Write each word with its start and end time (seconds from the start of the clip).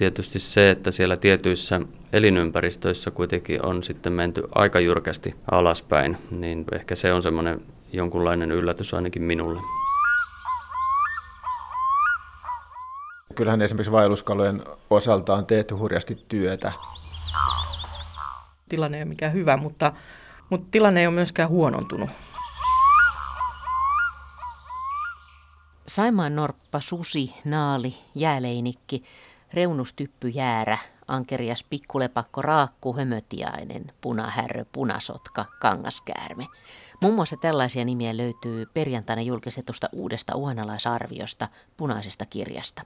tietysti 0.00 0.38
se, 0.38 0.70
että 0.70 0.90
siellä 0.90 1.16
tietyissä 1.16 1.80
elinympäristöissä 2.12 3.10
kuitenkin 3.10 3.66
on 3.66 3.82
sitten 3.82 4.12
menty 4.12 4.42
aika 4.54 4.80
jyrkästi 4.80 5.34
alaspäin, 5.50 6.16
niin 6.30 6.64
ehkä 6.72 6.94
se 6.94 7.12
on 7.12 7.22
semmoinen 7.22 7.60
jonkunlainen 7.92 8.52
yllätys 8.52 8.94
ainakin 8.94 9.22
minulle. 9.22 9.60
Kyllähän 13.34 13.62
esimerkiksi 13.62 13.92
vaelluskalojen 13.92 14.62
osalta 14.90 15.34
on 15.34 15.46
tehty 15.46 15.74
hurjasti 15.74 16.18
työtä. 16.28 16.72
Tilanne 18.68 18.96
ei 18.96 19.02
ole 19.02 19.08
mikään 19.08 19.32
hyvä, 19.32 19.56
mutta, 19.56 19.92
mutta 20.50 20.68
tilanne 20.70 21.00
ei 21.00 21.06
ole 21.06 21.14
myöskään 21.14 21.48
huonontunut. 21.48 22.10
Saimaan 25.86 26.36
norppa, 26.36 26.80
susi, 26.80 27.34
naali, 27.44 27.94
jääleinikki, 28.14 29.04
reunustyppy, 29.52 30.28
jäärä, 30.28 30.78
ankerias, 31.08 31.64
pikkulepakko, 31.64 32.42
raakku, 32.42 32.96
hömötiainen, 32.96 33.92
punahärry, 34.00 34.66
punasotka, 34.72 35.44
kangaskäärme. 35.60 36.46
Muun 37.00 37.14
muassa 37.14 37.36
tällaisia 37.36 37.84
nimiä 37.84 38.16
löytyy 38.16 38.66
perjantaina 38.74 39.22
julkistetusta 39.22 39.88
uudesta 39.92 40.36
uhanalaisarviosta 40.36 41.48
punaisesta 41.76 42.26
kirjasta. 42.26 42.82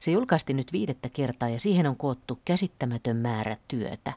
Se 0.00 0.10
julkaistiin 0.10 0.56
nyt 0.56 0.72
viidettä 0.72 1.08
kertaa 1.08 1.48
ja 1.48 1.60
siihen 1.60 1.86
on 1.86 1.96
koottu 1.96 2.38
käsittämätön 2.44 3.16
määrä 3.16 3.56
työtä, 3.68 4.12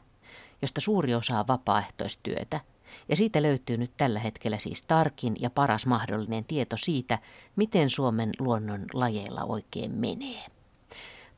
josta 0.62 0.80
suuri 0.80 1.14
osa 1.14 1.38
on 1.38 1.46
vapaaehtoistyötä. 1.48 2.60
Ja 3.08 3.16
siitä 3.16 3.42
löytyy 3.42 3.76
nyt 3.76 3.90
tällä 3.96 4.20
hetkellä 4.20 4.58
siis 4.58 4.82
tarkin 4.82 5.36
ja 5.40 5.50
paras 5.50 5.86
mahdollinen 5.86 6.44
tieto 6.44 6.76
siitä, 6.76 7.18
miten 7.56 7.90
Suomen 7.90 8.30
luonnon 8.38 8.84
lajeilla 8.92 9.44
oikein 9.44 9.94
menee. 9.94 10.59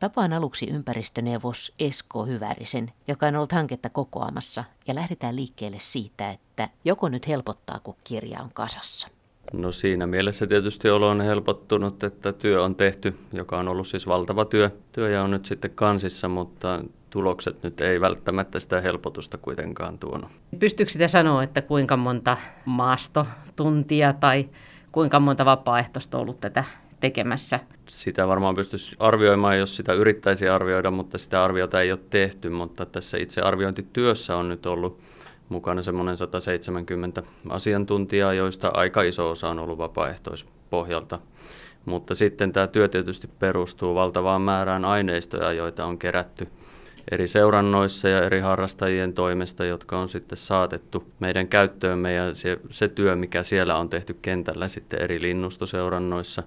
Tapaan 0.02 0.32
aluksi 0.32 0.70
ympäristöneuvos 0.70 1.72
Esko 1.78 2.24
Hyvärisen, 2.24 2.92
joka 3.08 3.26
on 3.26 3.36
ollut 3.36 3.52
hanketta 3.52 3.90
kokoamassa, 3.90 4.64
ja 4.86 4.94
lähdetään 4.94 5.36
liikkeelle 5.36 5.76
siitä, 5.80 6.30
että 6.30 6.68
joko 6.84 7.08
nyt 7.08 7.28
helpottaa, 7.28 7.80
kun 7.82 7.94
kirja 8.04 8.40
on 8.40 8.50
kasassa. 8.54 9.08
No 9.52 9.72
siinä 9.72 10.06
mielessä 10.06 10.46
tietysti 10.46 10.90
olo 10.90 11.08
on 11.08 11.20
helpottunut, 11.20 12.04
että 12.04 12.32
työ 12.32 12.64
on 12.64 12.76
tehty, 12.76 13.18
joka 13.32 13.58
on 13.58 13.68
ollut 13.68 13.86
siis 13.86 14.06
valtava 14.06 14.44
työ. 14.44 14.70
Työ 14.92 15.10
ja 15.10 15.22
on 15.22 15.30
nyt 15.30 15.46
sitten 15.46 15.70
kansissa, 15.70 16.28
mutta 16.28 16.84
tulokset 17.10 17.62
nyt 17.62 17.80
ei 17.80 18.00
välttämättä 18.00 18.60
sitä 18.60 18.80
helpotusta 18.80 19.38
kuitenkaan 19.38 19.98
tuonut. 19.98 20.30
Pystyykö 20.58 20.92
sitä 20.92 21.08
sanoa, 21.08 21.42
että 21.42 21.62
kuinka 21.62 21.96
monta 21.96 22.36
maastotuntia 22.64 24.12
tai 24.12 24.48
kuinka 24.92 25.20
monta 25.20 25.44
vapaaehtoista 25.44 26.18
on 26.18 26.22
ollut 26.22 26.40
tätä 26.40 26.64
tekemässä? 27.02 27.60
Sitä 27.88 28.28
varmaan 28.28 28.54
pystyisi 28.54 28.96
arvioimaan, 28.98 29.58
jos 29.58 29.76
sitä 29.76 29.92
yrittäisi 29.92 30.48
arvioida, 30.48 30.90
mutta 30.90 31.18
sitä 31.18 31.42
arviota 31.42 31.80
ei 31.80 31.92
ole 31.92 32.00
tehty. 32.10 32.50
Mutta 32.50 32.86
tässä 32.86 33.18
itse 33.18 33.40
arviointityössä 33.40 34.36
on 34.36 34.48
nyt 34.48 34.66
ollut 34.66 35.00
mukana 35.48 35.82
semmoinen 35.82 36.16
170 36.16 37.22
asiantuntijaa, 37.48 38.32
joista 38.32 38.70
aika 38.74 39.02
iso 39.02 39.30
osa 39.30 39.48
on 39.48 39.58
ollut 39.58 39.78
vapaaehtoispohjalta. 39.78 41.18
Mutta 41.84 42.14
sitten 42.14 42.52
tämä 42.52 42.66
työ 42.66 42.88
tietysti 42.88 43.28
perustuu 43.38 43.94
valtavaan 43.94 44.42
määrään 44.42 44.84
aineistoja, 44.84 45.52
joita 45.52 45.84
on 45.84 45.98
kerätty 45.98 46.48
eri 47.10 47.28
seurannoissa 47.28 48.08
ja 48.08 48.24
eri 48.24 48.40
harrastajien 48.40 49.12
toimesta, 49.12 49.64
jotka 49.64 49.98
on 49.98 50.08
sitten 50.08 50.36
saatettu 50.36 51.04
meidän 51.20 51.48
käyttöömme 51.48 52.12
ja 52.12 52.34
se, 52.34 52.58
se 52.70 52.88
työ, 52.88 53.16
mikä 53.16 53.42
siellä 53.42 53.76
on 53.78 53.88
tehty 53.88 54.16
kentällä 54.22 54.68
sitten 54.68 55.02
eri 55.02 55.22
linnustoseurannoissa, 55.22 56.42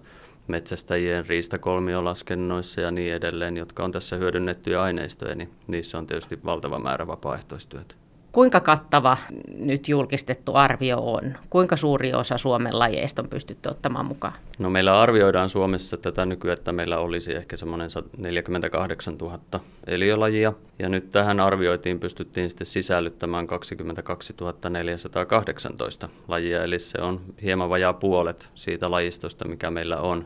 metsästäjien 0.47 1.25
riistakolmiolaskennoissa 1.25 2.81
ja 2.81 2.91
niin 2.91 3.13
edelleen, 3.13 3.57
jotka 3.57 3.83
on 3.83 3.91
tässä 3.91 4.15
hyödynnettyjä 4.15 4.81
aineistoja, 4.81 5.35
niin 5.35 5.49
niissä 5.67 5.97
on 5.97 6.07
tietysti 6.07 6.39
valtava 6.45 6.79
määrä 6.79 7.07
vapaaehtoistyötä. 7.07 7.95
Kuinka 8.35 8.59
kattava 8.59 9.17
nyt 9.57 9.89
julkistettu 9.89 10.55
arvio 10.55 10.97
on? 10.99 11.37
Kuinka 11.49 11.77
suuri 11.77 12.13
osa 12.13 12.37
Suomen 12.37 12.79
lajeista 12.79 13.21
on 13.21 13.27
pystytty 13.27 13.69
ottamaan 13.69 14.05
mukaan? 14.05 14.33
No 14.59 14.69
meillä 14.69 15.01
arvioidaan 15.01 15.49
Suomessa 15.49 15.97
tätä 15.97 16.25
nykyään, 16.25 16.57
että 16.57 16.71
meillä 16.71 16.99
olisi 16.99 17.35
ehkä 17.35 17.57
semmoinen 17.57 17.89
48 18.17 19.15
000 19.17 19.39
eliölajia. 19.87 20.53
Ja 20.79 20.89
nyt 20.89 21.11
tähän 21.11 21.39
arvioitiin 21.39 21.99
pystyttiin 21.99 22.49
sitten 22.49 22.67
sisällyttämään 22.67 23.47
22 23.47 24.33
418 24.69 26.09
lajia, 26.27 26.63
eli 26.63 26.79
se 26.79 27.01
on 27.01 27.21
hieman 27.41 27.69
vajaa 27.69 27.93
puolet 27.93 28.49
siitä 28.55 28.91
lajistosta, 28.91 29.47
mikä 29.47 29.71
meillä 29.71 29.97
on. 29.97 30.25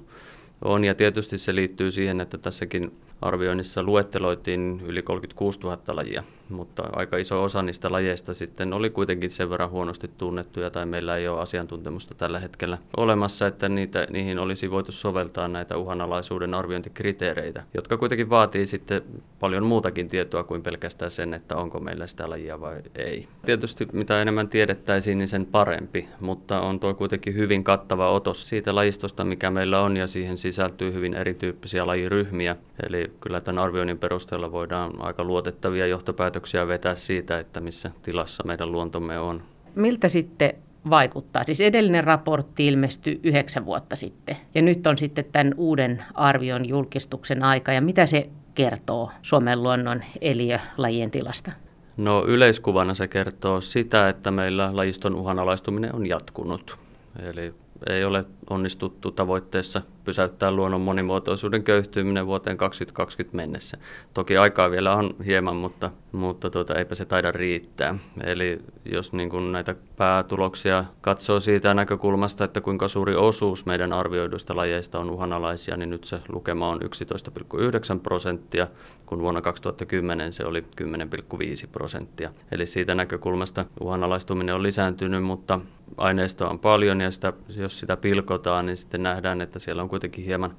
On, 0.66 0.86
ja 0.86 0.96
tietysti 0.96 1.38
se 1.38 1.56
liittyy 1.56 1.92
siihen, 1.92 2.22
että 2.22 2.38
tässäkin 2.38 2.92
arvioinnissa 3.22 3.84
luetteloitiin 3.84 4.82
yli 4.86 5.02
36 5.02 5.60
000 5.60 5.80
lajia, 5.88 6.24
mutta 6.50 6.84
aika 6.92 7.18
iso 7.18 7.44
osa 7.44 7.62
niistä 7.62 7.92
lajeista 7.92 8.34
sitten 8.34 8.74
oli 8.74 8.90
kuitenkin 8.90 9.30
sen 9.30 9.50
verran 9.50 9.70
huonosti 9.70 10.12
tunnettuja 10.18 10.70
tai 10.70 10.86
meillä 10.86 11.18
ei 11.18 11.28
ole 11.28 11.42
asiantuntemusta 11.42 12.16
tällä 12.16 12.40
hetkellä 12.40 12.78
olemassa, 12.98 13.48
että 13.48 13.70
niitä, 13.70 14.08
niihin 14.10 14.40
olisi 14.40 14.72
voitu 14.72 14.92
soveltaa 14.92 15.48
näitä 15.48 15.78
uhanalaisuuden 15.78 16.54
arviointikriteereitä, 16.54 17.64
jotka 17.74 17.98
kuitenkin 17.98 18.30
vaatii 18.30 18.66
sitten 18.66 19.02
paljon 19.40 19.66
muutakin 19.66 20.08
tietoa 20.08 20.44
kuin 20.44 20.64
pelkästään 20.64 21.12
sen, 21.12 21.34
että 21.34 21.56
onko 21.56 21.80
meillä 21.80 22.08
sitä 22.08 22.30
lajia 22.30 22.62
vai 22.62 22.82
ei. 22.96 23.28
Tietysti 23.46 23.88
mitä 23.94 24.22
enemmän 24.22 24.48
tiedettäisiin, 24.48 25.18
niin 25.18 25.28
sen 25.28 25.46
parempi, 25.46 26.08
mutta 26.20 26.62
on 26.62 26.80
tuo 26.80 26.94
kuitenkin 26.94 27.36
hyvin 27.36 27.64
kattava 27.64 28.12
otos 28.12 28.50
siitä 28.50 28.76
lajistosta, 28.76 29.24
mikä 29.24 29.52
meillä 29.52 29.82
on 29.82 29.98
ja 29.98 30.08
siihen 30.08 30.38
sisältyy 30.38 30.94
hyvin 30.94 31.14
erityyppisiä 31.14 31.88
lajiryhmiä, 31.88 32.56
eli 32.88 33.12
kyllä 33.22 33.42
tämän 33.42 33.64
arvioinnin 33.64 33.98
perusteella 33.98 34.52
voidaan 34.52 34.92
aika 35.00 35.24
luotettavia 35.24 35.88
johtopäätöksiä 35.88 36.39
vetää 36.68 36.96
siitä, 36.96 37.40
että 37.40 37.60
missä 37.60 37.92
tilassa 38.02 38.44
meidän 38.44 38.72
luontomme 38.72 39.20
on. 39.20 39.42
Miltä 39.76 40.08
sitten 40.08 40.54
vaikuttaa? 40.90 41.44
Siis 41.44 41.62
edellinen 41.62 42.04
raportti 42.04 42.68
ilmestyi 42.68 43.20
yhdeksän 43.24 43.66
vuotta 43.66 43.96
sitten 43.96 44.38
ja 44.56 44.62
nyt 44.62 44.88
on 44.88 44.98
sitten 44.98 45.26
tämän 45.32 45.54
uuden 45.58 46.04
arvion 46.14 46.70
julkistuksen 46.70 47.44
aika 47.44 47.74
ja 47.74 47.82
mitä 47.82 48.06
se 48.06 48.30
kertoo 48.56 49.12
Suomen 49.22 49.64
luonnon 49.64 50.04
eliölajien 50.22 51.12
tilasta? 51.12 51.52
No 51.98 52.26
yleiskuvana 52.28 52.94
se 52.94 53.08
kertoo 53.08 53.62
sitä, 53.62 54.10
että 54.10 54.32
meillä 54.32 54.76
lajiston 54.76 55.16
uhanalaistuminen 55.16 55.96
on 55.96 56.08
jatkunut. 56.08 56.78
Eli 57.20 57.54
ei 57.90 58.04
ole 58.04 58.26
onnistuttu 58.50 59.12
tavoitteessa 59.12 59.82
pysäyttää 60.10 60.52
luonnon 60.52 60.82
monimuotoisuuden 60.82 61.64
köyhtyminen 61.64 62.26
vuoteen 62.26 62.58
2020 62.58 63.36
mennessä. 63.36 63.78
Toki 64.14 64.38
aikaa 64.38 64.72
vielä 64.72 64.96
on 64.96 65.16
hieman, 65.26 65.56
mutta, 65.56 65.92
mutta 66.12 66.50
tuota, 66.50 66.76
eipä 66.76 66.96
se 66.96 67.06
taida 67.06 67.32
riittää. 67.32 67.96
Eli 68.24 68.60
jos 68.86 69.14
niin 69.14 69.30
kuin 69.30 69.52
näitä 69.52 69.76
päätuloksia 69.98 70.86
katsoo 71.02 71.40
siitä 71.40 71.74
näkökulmasta, 71.74 72.44
että 72.44 72.62
kuinka 72.62 72.88
suuri 72.88 73.16
osuus 73.16 73.66
meidän 73.66 73.94
arvioiduista 73.94 74.56
lajeista 74.56 75.00
on 75.00 75.10
uhanalaisia, 75.10 75.78
niin 75.78 75.90
nyt 75.90 76.04
se 76.04 76.20
lukema 76.30 76.70
on 76.70 76.80
11,9 76.82 78.00
prosenttia, 78.04 78.68
kun 79.06 79.20
vuonna 79.20 79.42
2010 79.42 80.32
se 80.32 80.46
oli 80.46 80.64
10,5 80.82 81.68
prosenttia. 81.72 82.32
Eli 82.52 82.66
siitä 82.66 82.96
näkökulmasta 82.96 83.66
uhanalaistuminen 83.80 84.56
on 84.56 84.64
lisääntynyt, 84.64 85.24
mutta 85.24 85.60
aineistoa 85.98 86.50
on 86.50 86.60
paljon 86.60 87.02
ja 87.02 87.12
sitä, 87.12 87.34
jos 87.56 87.80
sitä 87.80 87.98
pilkotaan, 87.98 88.66
niin 88.66 88.78
sitten 88.78 89.04
nähdään, 89.04 89.42
että 89.42 89.60
siellä 89.60 89.82
on 89.82 89.90
kuitenkin 90.00 90.26
hieman 90.26 90.56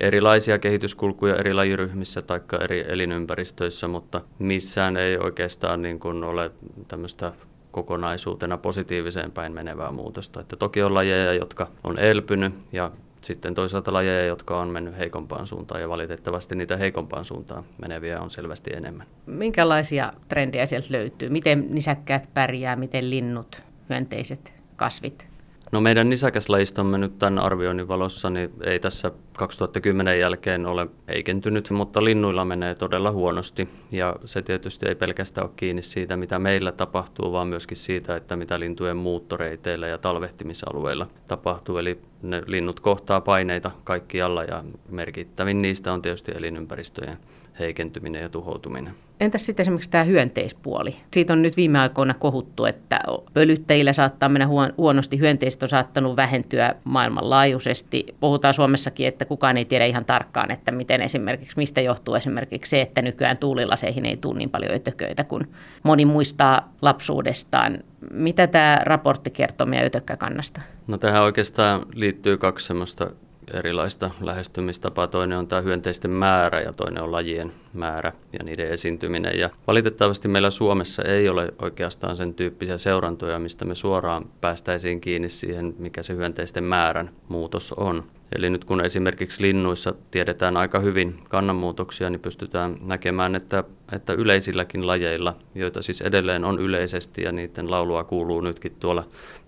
erilaisia 0.00 0.58
kehityskulkuja 0.58 1.36
eri 1.36 1.54
lajiryhmissä 1.54 2.22
tai 2.22 2.40
eri 2.64 2.84
elinympäristöissä, 2.88 3.88
mutta 3.88 4.20
missään 4.38 4.96
ei 4.96 5.16
oikeastaan 5.16 5.82
niin 5.82 6.00
kuin 6.00 6.24
ole 6.24 6.50
tämmöistä 6.88 7.32
kokonaisuutena 7.70 8.58
positiiviseen 8.58 9.32
päin 9.32 9.52
menevää 9.52 9.90
muutosta. 9.90 10.40
Että 10.40 10.56
toki 10.56 10.82
on 10.82 10.94
lajeja, 10.94 11.32
jotka 11.32 11.68
on 11.84 11.98
elpynyt 11.98 12.54
ja 12.72 12.90
sitten 13.22 13.54
toisaalta 13.54 13.92
lajeja, 13.92 14.26
jotka 14.26 14.60
on 14.60 14.68
mennyt 14.68 14.98
heikompaan 14.98 15.46
suuntaan 15.46 15.80
ja 15.80 15.88
valitettavasti 15.88 16.54
niitä 16.54 16.76
heikompaan 16.76 17.24
suuntaan 17.24 17.64
meneviä 17.80 18.20
on 18.20 18.30
selvästi 18.30 18.70
enemmän. 18.74 19.06
Minkälaisia 19.26 20.12
trendejä 20.28 20.66
sieltä 20.66 20.88
löytyy? 20.90 21.28
Miten 21.28 21.66
nisäkkäät 21.70 22.28
pärjää, 22.34 22.76
miten 22.76 23.10
linnut, 23.10 23.62
hyönteiset, 23.88 24.54
kasvit? 24.76 25.31
No 25.72 25.80
meidän 25.80 26.10
nisäkäslajistomme 26.10 26.98
nyt 26.98 27.18
tämän 27.18 27.38
arvioinnin 27.38 27.88
valossa 27.88 28.30
niin 28.30 28.50
ei 28.64 28.80
tässä 28.80 29.10
2010 29.36 30.20
jälkeen 30.20 30.66
ole 30.66 30.86
heikentynyt, 31.08 31.70
mutta 31.70 32.04
linnuilla 32.04 32.44
menee 32.44 32.74
todella 32.74 33.10
huonosti. 33.10 33.68
Ja 33.92 34.16
se 34.24 34.42
tietysti 34.42 34.88
ei 34.88 34.94
pelkästään 34.94 35.46
ole 35.46 35.52
kiinni 35.56 35.82
siitä, 35.82 36.16
mitä 36.16 36.38
meillä 36.38 36.72
tapahtuu, 36.72 37.32
vaan 37.32 37.48
myöskin 37.48 37.76
siitä, 37.76 38.16
että 38.16 38.36
mitä 38.36 38.60
lintujen 38.60 38.96
muuttoreiteillä 38.96 39.88
ja 39.88 39.98
talvehtimisalueilla 39.98 41.06
tapahtuu. 41.28 41.78
Eli 41.78 41.98
ne 42.22 42.42
linnut 42.46 42.80
kohtaa 42.80 43.20
paineita 43.20 43.70
kaikkialla 43.84 44.44
ja 44.44 44.64
merkittävin 44.88 45.62
niistä 45.62 45.92
on 45.92 46.02
tietysti 46.02 46.32
elinympäristöjen 46.34 47.18
heikentyminen 47.62 48.22
ja 48.22 48.28
tuhoutuminen. 48.28 48.94
Entäs 49.20 49.46
sitten 49.46 49.64
esimerkiksi 49.64 49.90
tämä 49.90 50.04
hyönteispuoli? 50.04 50.96
Siitä 51.12 51.32
on 51.32 51.42
nyt 51.42 51.56
viime 51.56 51.78
aikoina 51.78 52.14
kohuttu, 52.14 52.64
että 52.64 53.00
pölyttäjillä 53.32 53.92
saattaa 53.92 54.28
mennä 54.28 54.48
huonosti, 54.76 55.18
hyönteiset 55.18 55.62
on 55.62 55.68
saattanut 55.68 56.16
vähentyä 56.16 56.74
maailmanlaajuisesti. 56.84 58.06
Puhutaan 58.20 58.54
Suomessakin, 58.54 59.08
että 59.08 59.24
kukaan 59.24 59.56
ei 59.56 59.64
tiedä 59.64 59.84
ihan 59.86 60.04
tarkkaan, 60.04 60.50
että 60.50 60.72
miten 60.72 61.02
esimerkiksi, 61.02 61.56
mistä 61.56 61.80
johtuu 61.80 62.14
esimerkiksi 62.14 62.70
se, 62.70 62.80
että 62.80 63.02
nykyään 63.02 63.36
tuulilaseihin 63.36 64.06
ei 64.06 64.16
tule 64.16 64.38
niin 64.38 64.50
paljon 64.50 64.74
ötököitä 64.74 65.24
kuin 65.24 65.48
moni 65.82 66.04
muistaa 66.04 66.72
lapsuudestaan. 66.82 67.78
Mitä 68.10 68.46
tämä 68.46 68.78
raportti 68.82 69.30
kertoo 69.30 69.66
meidän 69.66 69.86
ötökkäkannasta? 69.86 70.60
No 70.86 70.98
tähän 70.98 71.22
oikeastaan 71.22 71.82
liittyy 71.94 72.38
kaksi 72.38 72.66
semmoista 72.66 73.10
erilaista 73.54 74.10
lähestymistapaa. 74.20 75.06
Toinen 75.06 75.38
on 75.38 75.48
tämä 75.48 75.62
hyönteisten 75.62 76.10
määrä 76.10 76.60
ja 76.60 76.72
toinen 76.72 77.02
on 77.02 77.12
lajien 77.12 77.52
määrä 77.72 78.12
ja 78.32 78.44
niiden 78.44 78.68
esiintyminen. 78.68 79.38
Ja 79.38 79.50
valitettavasti 79.66 80.28
meillä 80.28 80.50
Suomessa 80.50 81.02
ei 81.02 81.28
ole 81.28 81.48
oikeastaan 81.62 82.16
sen 82.16 82.34
tyyppisiä 82.34 82.78
seurantoja, 82.78 83.38
mistä 83.38 83.64
me 83.64 83.74
suoraan 83.74 84.24
päästäisiin 84.40 85.00
kiinni 85.00 85.28
siihen, 85.28 85.74
mikä 85.78 86.02
se 86.02 86.16
hyönteisten 86.16 86.64
määrän 86.64 87.10
muutos 87.28 87.72
on. 87.72 88.04
Eli 88.36 88.50
nyt 88.50 88.64
kun 88.64 88.84
esimerkiksi 88.84 89.42
linnuissa 89.42 89.94
tiedetään 90.10 90.56
aika 90.56 90.80
hyvin 90.80 91.18
kannanmuutoksia, 91.28 92.10
niin 92.10 92.20
pystytään 92.20 92.76
näkemään, 92.80 93.34
että, 93.34 93.64
että 93.92 94.12
yleisilläkin 94.12 94.86
lajeilla, 94.86 95.36
joita 95.54 95.82
siis 95.82 96.00
edelleen 96.00 96.44
on 96.44 96.60
yleisesti 96.60 97.22
ja 97.22 97.32
niiden 97.32 97.70
laulua 97.70 98.04
kuuluu 98.04 98.40
nytkin 98.40 98.76
tuolla 98.80 99.04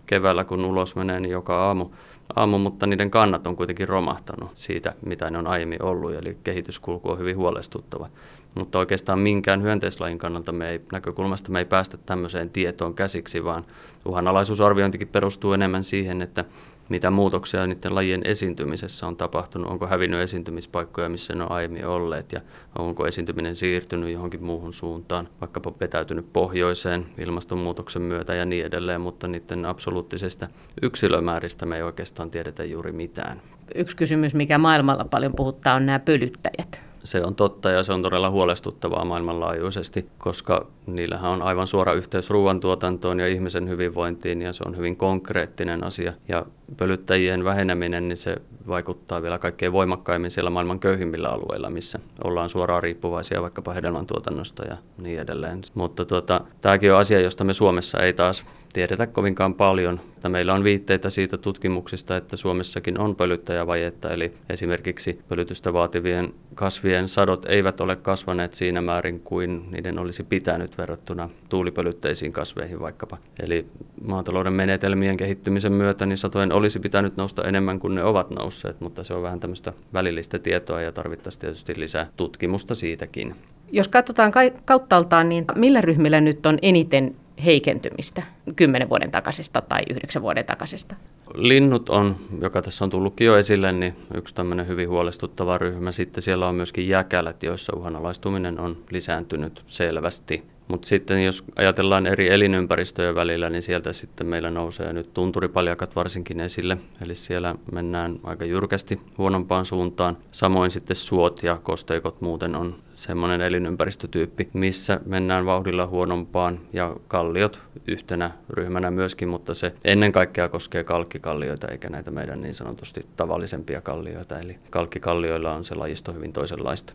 keväällä, 0.07 0.45
kun 0.45 0.65
ulos 0.65 0.97
menee, 0.97 1.21
niin 1.21 1.33
joka 1.33 1.67
aamu 1.67 1.91
aamu, 2.37 2.59
mutta 2.59 2.87
niiden 2.87 3.11
kannat 3.11 3.47
on 3.47 3.57
kuitenkin 3.57 3.89
romahtanut 3.89 4.51
siitä, 4.55 4.95
mitä 5.07 5.31
ne 5.31 5.39
on 5.39 5.47
aiemmin 5.47 5.83
ollut, 5.83 6.15
eli 6.15 6.37
kehityskulku 6.45 7.11
on 7.11 7.19
hyvin 7.19 7.37
huolestuttava. 7.37 8.09
Mutta 8.55 8.79
oikeastaan 8.79 9.19
minkään 9.19 9.63
hyönteislajin 9.63 10.19
kannalta 10.19 10.53
me 10.53 10.71
ei, 10.71 10.81
näkökulmasta 10.93 11.51
me 11.51 11.59
ei 11.59 11.65
päästä 11.65 11.97
tämmöiseen 11.97 12.51
tietoon 12.51 12.95
käsiksi, 12.95 13.45
vaan 13.45 13.65
uhanalaisuusarviointikin 14.07 15.09
perustuu 15.09 15.53
enemmän 15.53 15.85
siihen, 15.85 16.23
että 16.23 16.45
mitä 16.89 17.11
muutoksia 17.11 17.67
niiden 17.67 17.95
lajien 17.95 18.21
esiintymisessä 18.25 19.07
on 19.07 19.17
tapahtunut, 19.17 19.71
onko 19.71 19.87
hävinnyt 19.87 20.21
esiintymispaikkoja, 20.21 21.09
missä 21.09 21.35
ne 21.35 21.43
on 21.43 21.53
aiemmin 21.53 21.87
olleet 21.87 22.33
ja 22.33 22.41
onko 22.79 23.07
esiintyminen 23.07 23.57
siirtynyt 23.57 24.13
johonkin 24.13 24.45
muuhun 24.45 24.73
suuntaan, 24.73 25.29
vaikkapa 25.41 25.73
vetäytynyt 25.81 26.33
pohjoiseen 26.33 27.07
ilmastonmuutoksen 27.19 28.03
myötä 28.03 28.35
ja 28.35 28.45
niin 28.45 28.67
edelleen, 28.67 29.01
mutta 29.01 29.29
niiden 29.29 29.65
absoluuttisesta 29.65 30.49
yksilömääristä 30.83 31.67
me 31.67 31.77
ei 31.77 31.83
oikeastaan 31.83 32.31
tiedetä 32.31 32.65
juuri 32.65 32.93
mitään. 32.93 33.43
Yksi 33.75 33.97
kysymys, 33.97 34.35
mikä 34.35 34.59
maailmalla 34.59 35.05
paljon 35.05 35.33
puhuttaa, 35.37 35.75
on 35.75 35.87
nämä 35.87 35.99
pölyttäjät 35.99 36.95
se 37.05 37.25
on 37.25 37.35
totta 37.35 37.71
ja 37.71 37.83
se 37.83 37.93
on 37.93 38.03
todella 38.03 38.31
huolestuttavaa 38.31 39.05
maailmanlaajuisesti, 39.05 40.07
koska 40.19 40.67
niillähän 40.87 41.31
on 41.31 41.43
aivan 41.43 41.67
suora 41.67 41.93
yhteys 41.93 42.31
ruoantuotantoon 42.31 43.21
ja 43.21 43.29
ihmisen 43.29 43.69
hyvinvointiin 43.69 44.43
ja 44.43 44.53
se 44.53 44.65
on 44.67 44.77
hyvin 44.77 44.97
konkreettinen 44.97 45.85
asia. 45.85 46.13
Ja 46.29 46.47
pölyttäjien 46.77 47.45
väheneminen, 47.45 48.09
niin 48.09 48.17
se 48.17 48.37
vaikuttaa 48.69 49.23
vielä 49.23 49.39
kaikkein 49.39 49.73
voimakkaimmin 49.73 50.31
siellä 50.31 50.51
maailman 50.51 50.81
köyhimmillä 50.81 51.29
alueilla, 51.29 51.71
missä 51.71 51.99
ollaan 52.25 52.49
suoraan 52.49 52.83
riippuvaisia 52.83 53.43
vaikkapa 53.43 53.73
hedelmäntuotannosta 53.73 54.65
ja 54.65 54.77
niin 54.99 55.21
edelleen. 55.21 55.61
Mutta 55.75 56.05
tuota, 56.05 56.41
tämäkin 56.61 56.93
on 56.93 56.99
asia, 56.99 57.21
josta 57.21 57.45
me 57.45 57.53
Suomessa 57.53 57.99
ei 57.99 58.13
taas 58.13 58.45
tiedetä 58.73 59.07
kovinkaan 59.07 59.55
paljon. 59.55 60.01
Meillä 60.29 60.55
on 60.55 60.65
viitteitä 60.65 61.11
siitä 61.11 61.39
tutkimuksista, 61.39 62.17
että 62.17 62.37
Suomessakin 62.37 62.99
on 62.99 63.17
pölyttäjävajetta, 63.17 64.11
eli 64.11 64.33
esimerkiksi 64.51 65.21
pölytystä 65.29 65.73
vaativien 65.73 66.35
kasvien 66.55 67.09
sadot 67.09 67.47
eivät 67.49 67.81
ole 67.81 67.97
kasvaneet 67.97 68.55
siinä 68.55 68.81
määrin 68.81 69.21
kuin 69.21 69.71
niiden 69.71 69.99
olisi 69.99 70.23
pitänyt 70.23 70.74
verrattuna 70.79 71.31
tuulipölytteisiin 71.49 72.33
kasveihin 72.33 72.81
vaikkapa. 72.81 73.19
Eli 73.43 73.67
maatalouden 74.05 74.53
menetelmien 74.53 75.17
kehittymisen 75.17 75.73
myötä 75.73 76.07
niin 76.07 76.17
satojen 76.17 76.53
olisi 76.53 76.79
pitänyt 76.79 77.17
nousta 77.17 77.45
enemmän 77.45 77.81
kuin 77.81 77.95
ne 77.95 78.05
ovat 78.05 78.31
nousseet, 78.31 78.81
mutta 78.81 79.05
se 79.05 79.15
on 79.15 79.23
vähän 79.23 79.41
tämmöistä 79.41 79.73
välillistä 79.93 80.39
tietoa 80.39 80.81
ja 80.81 80.93
tarvittaisiin 80.93 81.41
tietysti 81.41 81.75
lisää 81.77 82.07
tutkimusta 82.17 82.75
siitäkin. 82.75 83.35
Jos 83.73 83.89
katsotaan 83.89 84.33
kauttaaltaan, 84.65 85.29
niin 85.29 85.45
millä 85.55 85.81
ryhmillä 85.81 86.21
nyt 86.21 86.47
on 86.47 86.59
eniten 86.63 87.15
heikentymistä 87.45 88.23
kymmenen 88.57 88.89
vuoden 88.89 89.11
takaisesta 89.11 89.61
tai 89.61 89.83
yhdeksän 89.91 90.23
vuoden 90.23 90.45
takaisesta? 90.45 90.95
Linnut 91.35 91.89
on, 91.89 92.17
joka 92.41 92.63
tässä 92.63 92.85
on 92.85 92.91
tullutkin 92.91 93.27
jo 93.27 93.37
esille, 93.37 93.73
niin 93.73 93.97
yksi 94.15 94.35
tämmöinen 94.35 94.69
hyvin 94.69 94.89
huolestuttava 94.89 95.59
ryhmä. 95.59 95.93
Sitten 95.93 96.23
siellä 96.23 96.49
on 96.49 96.55
myöskin 96.55 96.89
jäkälät, 96.89 97.43
joissa 97.43 97.77
uhanalaistuminen 97.77 98.61
on 98.61 98.77
lisääntynyt 98.91 99.63
selvästi. 99.67 100.43
Mutta 100.69 100.89
sitten 100.89 101.25
jos 101.25 101.45
ajatellaan 101.57 102.07
eri 102.07 102.29
elinympäristöjen 102.29 103.15
välillä, 103.15 103.51
niin 103.51 103.63
sieltä 103.63 103.93
sitten 103.93 104.27
meillä 104.27 104.51
nousee 104.51 104.93
nyt 104.93 105.15
tunturipaljakat 105.15 105.97
varsinkin 105.97 106.41
esille. 106.41 106.77
Eli 107.03 107.15
siellä 107.15 107.55
mennään 107.73 108.21
aika 108.25 108.45
jyrkästi 108.45 109.01
huonompaan 109.19 109.65
suuntaan. 109.65 110.17
Samoin 110.33 110.71
sitten 110.71 110.97
suot 110.97 111.43
ja 111.43 111.61
kosteikot 111.63 112.21
muuten 112.21 112.55
on 112.55 112.75
semmoinen 112.95 113.41
elinympäristötyyppi, 113.41 114.49
missä 114.53 115.01
mennään 115.07 115.47
vauhdilla 115.47 115.87
huonompaan 115.87 116.61
ja 116.73 116.97
kalliot 117.09 117.61
yhtenä 117.87 118.31
ryhmänä 118.51 118.91
myöskin, 118.91 119.29
mutta 119.29 119.55
se 119.55 119.73
ennen 119.85 120.13
kaikkea 120.13 120.49
koskee 120.49 120.85
kalkkikallioita 120.85 121.69
eikä 121.69 121.91
näitä 121.91 122.11
meidän 122.11 122.43
niin 122.43 122.55
sanotusti 122.55 123.07
tavallisempia 123.17 123.81
kallioita. 123.81 124.39
Eli 124.39 124.59
kalkkikallioilla 124.71 125.55
on 125.55 125.65
se 125.65 125.75
lajisto 125.75 126.13
hyvin 126.13 126.33
toisenlaista 126.33 126.95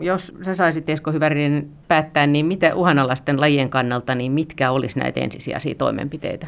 jos 0.00 0.32
sä 0.42 0.54
saisit 0.54 0.88
Esko 0.88 1.12
Hyvärinen 1.12 1.68
päättää, 1.88 2.26
niin 2.26 2.46
mitä 2.46 2.74
uhanalaisten 2.74 3.40
lajien 3.40 3.70
kannalta, 3.70 4.14
niin 4.14 4.32
mitkä 4.32 4.70
olisi 4.70 4.98
näitä 4.98 5.20
ensisijaisia 5.20 5.74
toimenpiteitä? 5.74 6.46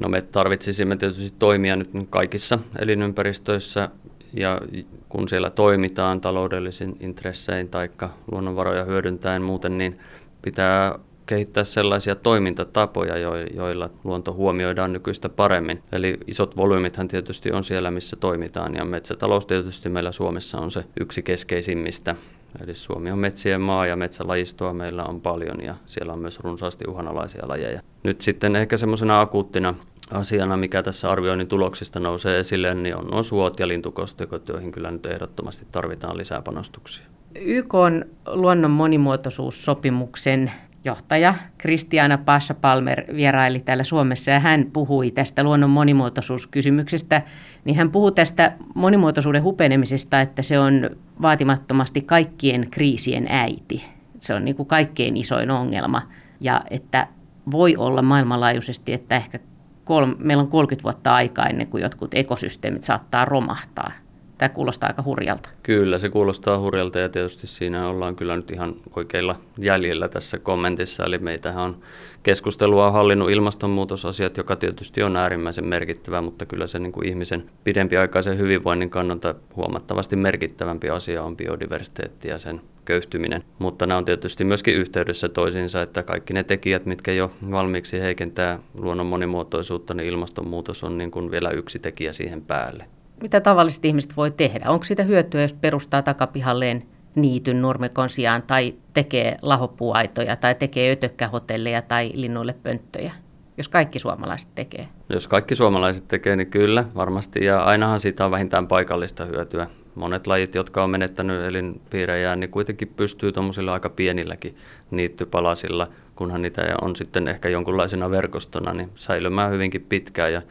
No 0.00 0.08
me 0.08 0.22
tarvitsisimme 0.22 0.96
tietysti 0.96 1.34
toimia 1.38 1.76
nyt 1.76 1.90
kaikissa 2.10 2.58
elinympäristöissä 2.78 3.88
ja 4.32 4.60
kun 5.08 5.28
siellä 5.28 5.50
toimitaan 5.50 6.20
taloudellisin 6.20 6.96
intressein 7.00 7.68
tai 7.68 7.90
luonnonvaroja 8.32 8.84
hyödyntäen 8.84 9.42
muuten, 9.42 9.78
niin 9.78 9.98
pitää 10.42 10.98
kehittää 11.26 11.64
sellaisia 11.64 12.14
toimintatapoja, 12.14 13.16
joilla 13.54 13.90
luonto 14.04 14.32
huomioidaan 14.32 14.92
nykyistä 14.92 15.28
paremmin. 15.28 15.82
Eli 15.92 16.18
isot 16.26 16.56
volyymithan 16.56 17.08
tietysti 17.08 17.52
on 17.52 17.64
siellä, 17.64 17.90
missä 17.90 18.16
toimitaan, 18.16 18.74
ja 18.74 18.84
metsätalous 18.84 19.46
tietysti 19.46 19.88
meillä 19.88 20.12
Suomessa 20.12 20.58
on 20.58 20.70
se 20.70 20.84
yksi 21.00 21.22
keskeisimmistä. 21.22 22.16
Eli 22.62 22.74
Suomi 22.74 23.10
on 23.10 23.18
metsien 23.18 23.60
maa 23.60 23.86
ja 23.86 23.96
metsälajistoa 23.96 24.72
meillä 24.72 25.04
on 25.04 25.20
paljon 25.20 25.62
ja 25.62 25.74
siellä 25.86 26.12
on 26.12 26.18
myös 26.18 26.40
runsaasti 26.40 26.84
uhanalaisia 26.88 27.48
lajeja. 27.48 27.80
Nyt 28.02 28.20
sitten 28.20 28.56
ehkä 28.56 28.76
semmoisena 28.76 29.20
akuuttina 29.20 29.74
asiana, 30.10 30.56
mikä 30.56 30.82
tässä 30.82 31.10
arvioinnin 31.10 31.48
tuloksista 31.48 32.00
nousee 32.00 32.38
esille, 32.38 32.74
niin 32.74 32.96
on 32.96 33.06
nuo 33.06 33.22
suot 33.22 33.60
ja 33.60 33.68
lintukosteikot, 33.68 34.48
joihin 34.48 34.72
kyllä 34.72 34.90
nyt 34.90 35.06
ehdottomasti 35.06 35.66
tarvitaan 35.72 36.16
lisää 36.16 36.42
panostuksia. 36.42 37.04
YK 37.34 37.74
on 37.74 38.04
luonnon 38.26 38.70
monimuotoisuussopimuksen 38.70 40.52
johtaja 40.84 41.34
Kristiana 41.58 42.18
Pasha 42.18 42.54
Palmer 42.54 43.04
vieraili 43.16 43.60
täällä 43.60 43.84
Suomessa 43.84 44.30
ja 44.30 44.40
hän 44.40 44.70
puhui 44.72 45.10
tästä 45.10 45.42
luonnon 45.42 45.70
monimuotoisuuskysymyksestä, 45.70 47.22
niin 47.64 47.76
hän 47.76 47.90
puhui 47.90 48.12
tästä 48.12 48.52
monimuotoisuuden 48.74 49.42
hupenemisesta, 49.42 50.20
että 50.20 50.42
se 50.42 50.58
on 50.58 50.90
vaatimattomasti 51.22 52.00
kaikkien 52.02 52.70
kriisien 52.70 53.26
äiti. 53.28 53.84
Se 54.20 54.34
on 54.34 54.44
niin 54.44 54.56
kuin 54.56 54.66
kaikkein 54.66 55.16
isoin 55.16 55.50
ongelma 55.50 56.02
ja 56.40 56.60
että 56.70 57.08
voi 57.50 57.76
olla 57.76 58.02
maailmanlaajuisesti, 58.02 58.92
että 58.92 59.16
ehkä 59.16 59.38
kolme, 59.84 60.14
meillä 60.18 60.42
on 60.42 60.48
30 60.48 60.82
vuotta 60.82 61.14
aikaa 61.14 61.46
ennen 61.46 61.66
kuin 61.66 61.82
jotkut 61.82 62.14
ekosysteemit 62.14 62.84
saattaa 62.84 63.24
romahtaa. 63.24 63.92
Tämä 64.38 64.48
kuulostaa 64.48 64.88
aika 64.88 65.02
hurjalta. 65.02 65.48
Kyllä, 65.62 65.98
se 65.98 66.08
kuulostaa 66.08 66.58
hurjalta 66.58 66.98
ja 66.98 67.08
tietysti 67.08 67.46
siinä 67.46 67.88
ollaan 67.88 68.16
kyllä 68.16 68.36
nyt 68.36 68.50
ihan 68.50 68.74
oikeilla 68.96 69.40
jäljellä 69.58 70.08
tässä 70.08 70.38
kommentissa. 70.38 71.04
Eli 71.04 71.18
meitähän 71.18 71.64
on 71.64 71.76
keskustelua 72.22 72.90
hallinnut 72.90 73.30
ilmastonmuutosasiat, 73.30 74.36
joka 74.36 74.56
tietysti 74.56 75.02
on 75.02 75.16
äärimmäisen 75.16 75.66
merkittävä, 75.66 76.20
mutta 76.20 76.46
kyllä 76.46 76.66
se 76.66 76.78
niin 76.78 76.92
kuin 76.92 77.08
ihmisen 77.08 77.50
pidempiaikaisen 77.64 78.38
hyvinvoinnin 78.38 78.90
kannalta 78.90 79.34
huomattavasti 79.56 80.16
merkittävämpi 80.16 80.90
asia 80.90 81.22
on 81.22 81.36
biodiversiteetti 81.36 82.28
ja 82.28 82.38
sen 82.38 82.60
köyhtyminen. 82.84 83.44
Mutta 83.58 83.86
nämä 83.86 83.98
on 83.98 84.04
tietysti 84.04 84.44
myöskin 84.44 84.74
yhteydessä 84.74 85.28
toisiinsa, 85.28 85.82
että 85.82 86.02
kaikki 86.02 86.34
ne 86.34 86.42
tekijät, 86.42 86.86
mitkä 86.86 87.12
jo 87.12 87.32
valmiiksi 87.50 88.00
heikentää 88.00 88.58
luonnon 88.74 89.06
monimuotoisuutta, 89.06 89.94
niin 89.94 90.08
ilmastonmuutos 90.08 90.84
on 90.84 90.98
niin 90.98 91.10
kuin 91.10 91.30
vielä 91.30 91.50
yksi 91.50 91.78
tekijä 91.78 92.12
siihen 92.12 92.42
päälle 92.42 92.86
mitä 93.22 93.40
tavalliset 93.40 93.84
ihmiset 93.84 94.16
voi 94.16 94.30
tehdä? 94.30 94.70
Onko 94.70 94.84
siitä 94.84 95.02
hyötyä, 95.02 95.42
jos 95.42 95.52
perustaa 95.52 96.02
takapihalleen 96.02 96.82
niityn 97.14 97.62
nurmikon 97.62 98.08
sijaan 98.08 98.42
tai 98.42 98.74
tekee 98.94 99.36
lahopuaitoja 99.42 100.36
tai 100.36 100.54
tekee 100.54 100.92
ötökkähotelleja 100.92 101.82
tai 101.82 102.10
linnuille 102.14 102.52
pönttöjä? 102.62 103.12
jos 103.56 103.68
kaikki 103.68 103.98
suomalaiset 103.98 104.48
tekee? 104.54 104.88
Jos 105.08 105.28
kaikki 105.28 105.54
suomalaiset 105.54 106.08
tekee, 106.08 106.36
niin 106.36 106.50
kyllä 106.50 106.84
varmasti. 106.94 107.44
Ja 107.44 107.64
ainahan 107.64 108.00
siitä 108.00 108.24
on 108.24 108.30
vähintään 108.30 108.68
paikallista 108.68 109.24
hyötyä. 109.24 109.66
Monet 109.94 110.26
lajit, 110.26 110.54
jotka 110.54 110.84
on 110.84 110.90
menettänyt 110.90 111.44
elinpiirejään, 111.44 112.40
niin 112.40 112.50
kuitenkin 112.50 112.88
pystyy 112.96 113.32
tuommoisilla 113.32 113.72
aika 113.72 113.88
pienilläkin 113.88 114.56
niittypalasilla, 114.90 115.88
kunhan 116.16 116.42
niitä 116.42 116.62
on 116.82 116.96
sitten 116.96 117.28
ehkä 117.28 117.48
jonkunlaisena 117.48 118.10
verkostona, 118.10 118.72
niin 118.72 118.90
säilymään 118.94 119.52
hyvinkin 119.52 119.86
pitkään. 119.88 120.32
Ja 120.32 120.42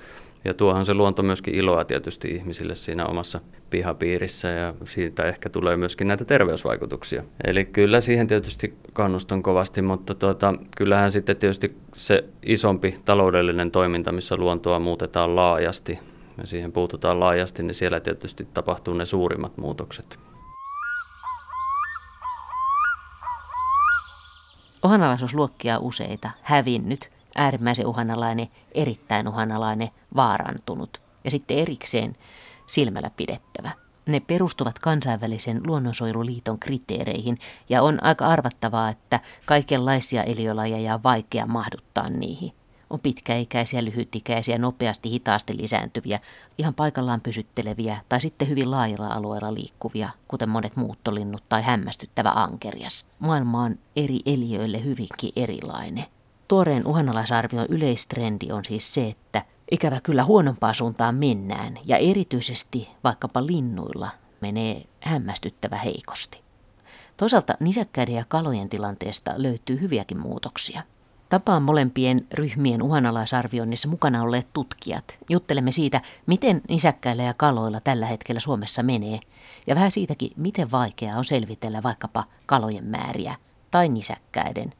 ja 0.45 0.53
tuohan 0.53 0.85
se 0.85 0.93
luonto 0.93 1.23
myöskin 1.23 1.55
iloa 1.55 1.85
tietysti 1.85 2.27
ihmisille 2.27 2.75
siinä 2.75 3.05
omassa 3.05 3.39
pihapiirissä 3.69 4.47
ja 4.47 4.73
siitä 4.85 5.23
ehkä 5.23 5.49
tulee 5.49 5.77
myöskin 5.77 6.07
näitä 6.07 6.25
terveysvaikutuksia. 6.25 7.23
Eli 7.43 7.65
kyllä 7.65 8.01
siihen 8.01 8.27
tietysti 8.27 8.77
kannustan 8.93 9.43
kovasti, 9.43 9.81
mutta 9.81 10.15
tuota, 10.15 10.53
kyllähän 10.77 11.11
sitten 11.11 11.37
tietysti 11.37 11.77
se 11.95 12.23
isompi 12.43 12.95
taloudellinen 13.05 13.71
toiminta, 13.71 14.11
missä 14.11 14.35
luontoa 14.35 14.79
muutetaan 14.79 15.35
laajasti 15.35 15.99
ja 16.37 16.47
siihen 16.47 16.71
puututaan 16.71 17.19
laajasti, 17.19 17.63
niin 17.63 17.75
siellä 17.75 17.99
tietysti 17.99 18.47
tapahtuu 18.53 18.93
ne 18.93 19.05
suurimmat 19.05 19.57
muutokset. 19.57 20.19
Uhanalaisuusluokkia 24.85 25.79
useita, 25.79 26.29
hävinnyt, 26.41 27.14
äärimmäisen 27.35 27.87
uhanalainen, 27.87 28.47
erittäin 28.71 29.27
uhanalainen, 29.27 29.89
vaarantunut 30.15 31.01
ja 31.23 31.31
sitten 31.31 31.57
erikseen 31.57 32.15
silmällä 32.67 33.09
pidettävä. 33.09 33.71
Ne 34.05 34.19
perustuvat 34.19 34.79
kansainvälisen 34.79 35.61
luonnonsuojeluliiton 35.67 36.59
kriteereihin 36.59 37.37
ja 37.69 37.81
on 37.81 38.03
aika 38.03 38.27
arvattavaa, 38.27 38.89
että 38.89 39.19
kaikenlaisia 39.45 40.23
eliölajeja 40.23 40.93
on 40.93 41.03
vaikea 41.03 41.45
mahduttaa 41.45 42.09
niihin. 42.09 42.53
On 42.89 42.99
pitkäikäisiä, 42.99 43.85
lyhytikäisiä, 43.85 44.57
nopeasti, 44.57 45.11
hitaasti 45.11 45.57
lisääntyviä, 45.57 46.19
ihan 46.57 46.73
paikallaan 46.73 47.21
pysytteleviä 47.21 47.97
tai 48.09 48.21
sitten 48.21 48.49
hyvin 48.49 48.71
laajalla 48.71 49.07
alueella 49.07 49.53
liikkuvia, 49.53 50.09
kuten 50.27 50.49
monet 50.49 50.75
muuttolinnut 50.75 51.43
tai 51.49 51.61
hämmästyttävä 51.61 52.31
ankerias. 52.35 53.05
Maailma 53.19 53.63
on 53.63 53.75
eri 53.95 54.19
eliöille 54.25 54.83
hyvinkin 54.83 55.31
erilainen. 55.35 56.05
Tuoreen 56.47 56.87
uhanalaisarvion 56.87 57.65
yleistrendi 57.69 58.51
on 58.51 58.65
siis 58.65 58.93
se, 58.93 59.07
että 59.07 59.41
ikävä 59.71 60.01
kyllä 60.01 60.23
huonompaan 60.23 60.75
suuntaan 60.75 61.15
mennään 61.15 61.79
ja 61.85 61.97
erityisesti 61.97 62.89
vaikkapa 63.03 63.45
linnuilla 63.45 64.09
menee 64.41 64.85
hämmästyttävä 64.99 65.75
heikosti. 65.77 66.41
Toisaalta 67.17 67.53
nisäkkäiden 67.59 68.15
ja 68.15 68.25
kalojen 68.27 68.69
tilanteesta 68.69 69.33
löytyy 69.37 69.81
hyviäkin 69.81 70.19
muutoksia. 70.19 70.81
Tapaan 71.29 71.63
molempien 71.63 72.27
ryhmien 72.33 72.81
uhanalaisarvioinnissa 72.81 73.87
mukana 73.87 74.21
olleet 74.21 74.47
tutkijat. 74.53 75.17
Juttelemme 75.29 75.71
siitä, 75.71 76.01
miten 76.25 76.61
nisäkkäillä 76.69 77.23
ja 77.23 77.33
kaloilla 77.33 77.79
tällä 77.79 78.05
hetkellä 78.05 78.39
Suomessa 78.39 78.83
menee, 78.83 79.19
ja 79.67 79.75
vähän 79.75 79.91
siitäkin, 79.91 80.31
miten 80.35 80.71
vaikeaa 80.71 81.17
on 81.17 81.25
selvitellä 81.25 81.83
vaikkapa 81.83 82.23
kalojen 82.45 82.85
määriä 82.85 83.35
tai 83.71 83.89
nisäkkäiden, 83.89 84.73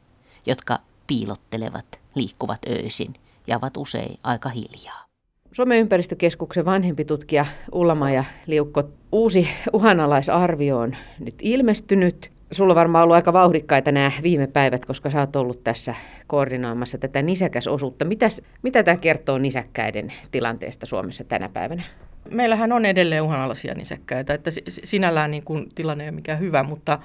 jotka 0.46 0.78
piilottelevat, 1.06 2.00
liikkuvat 2.14 2.60
öisin 2.68 3.14
ja 3.46 3.56
ovat 3.56 3.76
usein 3.76 4.16
aika 4.22 4.48
hiljaa. 4.48 5.06
Suomen 5.52 5.78
ympäristökeskuksen 5.78 6.64
vanhempi 6.64 7.04
tutkija 7.04 7.46
Ullama 7.72 8.10
ja 8.10 8.24
Liukko, 8.46 8.84
uusi 9.12 9.48
uhanalaisarvio 9.72 10.78
on 10.78 10.96
nyt 11.18 11.34
ilmestynyt. 11.42 12.30
Sulla 12.52 12.72
on 12.72 12.76
varmaan 12.76 13.02
ollut 13.02 13.14
aika 13.14 13.32
vauhdikkaita 13.32 13.92
nämä 13.92 14.12
viime 14.22 14.46
päivät, 14.46 14.84
koska 14.84 15.10
sä 15.10 15.20
oot 15.20 15.36
ollut 15.36 15.64
tässä 15.64 15.94
koordinoimassa 16.26 16.98
tätä 16.98 17.22
nisäkäsosuutta. 17.22 18.04
Mitäs, 18.04 18.42
mitä 18.62 18.82
tämä 18.82 18.96
kertoo 18.96 19.38
nisäkkäiden 19.38 20.12
tilanteesta 20.30 20.86
Suomessa 20.86 21.24
tänä 21.24 21.48
päivänä? 21.48 21.82
Meillähän 22.30 22.72
on 22.72 22.84
edelleen 22.84 23.22
uhanalaisia 23.22 23.74
nisäkkäitä, 23.74 24.34
että 24.34 24.50
sinällään 24.68 25.30
niin 25.30 25.42
kuin 25.42 25.68
tilanne 25.74 26.04
ei 26.04 26.10
ole 26.10 26.14
mikään 26.14 26.40
hyvä, 26.40 26.62
mutta, 26.62 26.98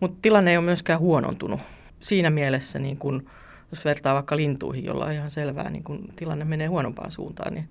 mutta 0.00 0.18
tilanne 0.22 0.50
ei 0.50 0.56
ole 0.56 0.64
myöskään 0.64 1.00
huonontunut. 1.00 1.60
Siinä 2.00 2.30
mielessä 2.30 2.78
niin 2.78 2.96
kuin 2.96 3.26
jos 3.70 3.84
vertaa 3.84 4.14
vaikka 4.14 4.36
lintuihin, 4.36 4.84
jolla 4.84 5.04
on 5.04 5.12
ihan 5.12 5.30
selvää, 5.30 5.70
niin 5.70 5.84
kun 5.84 6.08
tilanne 6.16 6.44
menee 6.44 6.66
huonompaan 6.66 7.10
suuntaan, 7.10 7.54
niin 7.54 7.68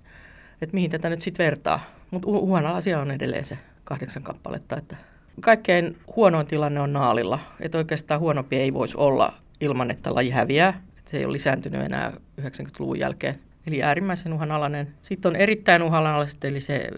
että 0.62 0.74
mihin 0.74 0.90
tätä 0.90 1.10
nyt 1.10 1.22
sitten 1.22 1.44
vertaa. 1.44 1.80
Mutta 2.10 2.28
huono 2.28 2.74
asia 2.74 3.00
on 3.00 3.10
edelleen 3.10 3.44
se 3.44 3.58
kahdeksan 3.84 4.22
kappaletta, 4.22 4.76
että 4.76 4.96
kaikkein 5.40 5.96
huonoin 6.16 6.46
tilanne 6.46 6.80
on 6.80 6.92
naalilla. 6.92 7.38
Että 7.60 7.78
oikeastaan 7.78 8.20
huonompi 8.20 8.56
ei 8.56 8.74
voisi 8.74 8.96
olla 8.96 9.34
ilman, 9.60 9.90
että 9.90 10.14
laji 10.14 10.30
häviää. 10.30 10.82
Että 10.98 11.10
se 11.10 11.16
ei 11.16 11.24
ole 11.24 11.32
lisääntynyt 11.32 11.80
enää 11.80 12.12
90-luvun 12.40 12.98
jälkeen. 12.98 13.40
Eli 13.66 13.82
äärimmäisen 13.82 14.32
uhanalainen. 14.32 14.94
Sitten 15.02 15.28
on 15.28 15.36
erittäin 15.36 15.82
uhanalaiset, 15.82 16.44
eli 16.44 16.60
se 16.60 16.88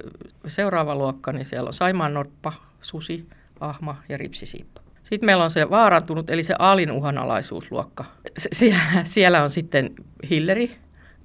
seuraava 0.47 0.95
luokka, 0.95 1.33
niin 1.33 1.45
siellä 1.45 1.69
on 1.69 1.75
saimaannorppa, 1.75 2.53
susi, 2.81 3.29
ahma 3.61 4.03
ja 4.09 4.19
ripsisiippa. 4.19 4.82
Sitten 5.03 5.27
meillä 5.27 5.45
on 5.45 5.51
se 5.51 5.71
vaarantunut, 5.71 6.31
eli 6.31 6.43
se 6.43 6.55
alin 6.59 6.91
uhanalaisuusluokka. 6.91 8.05
Sie- 8.53 8.77
siellä 9.05 9.43
on 9.43 9.51
sitten 9.51 9.91
hilleri, 10.31 10.71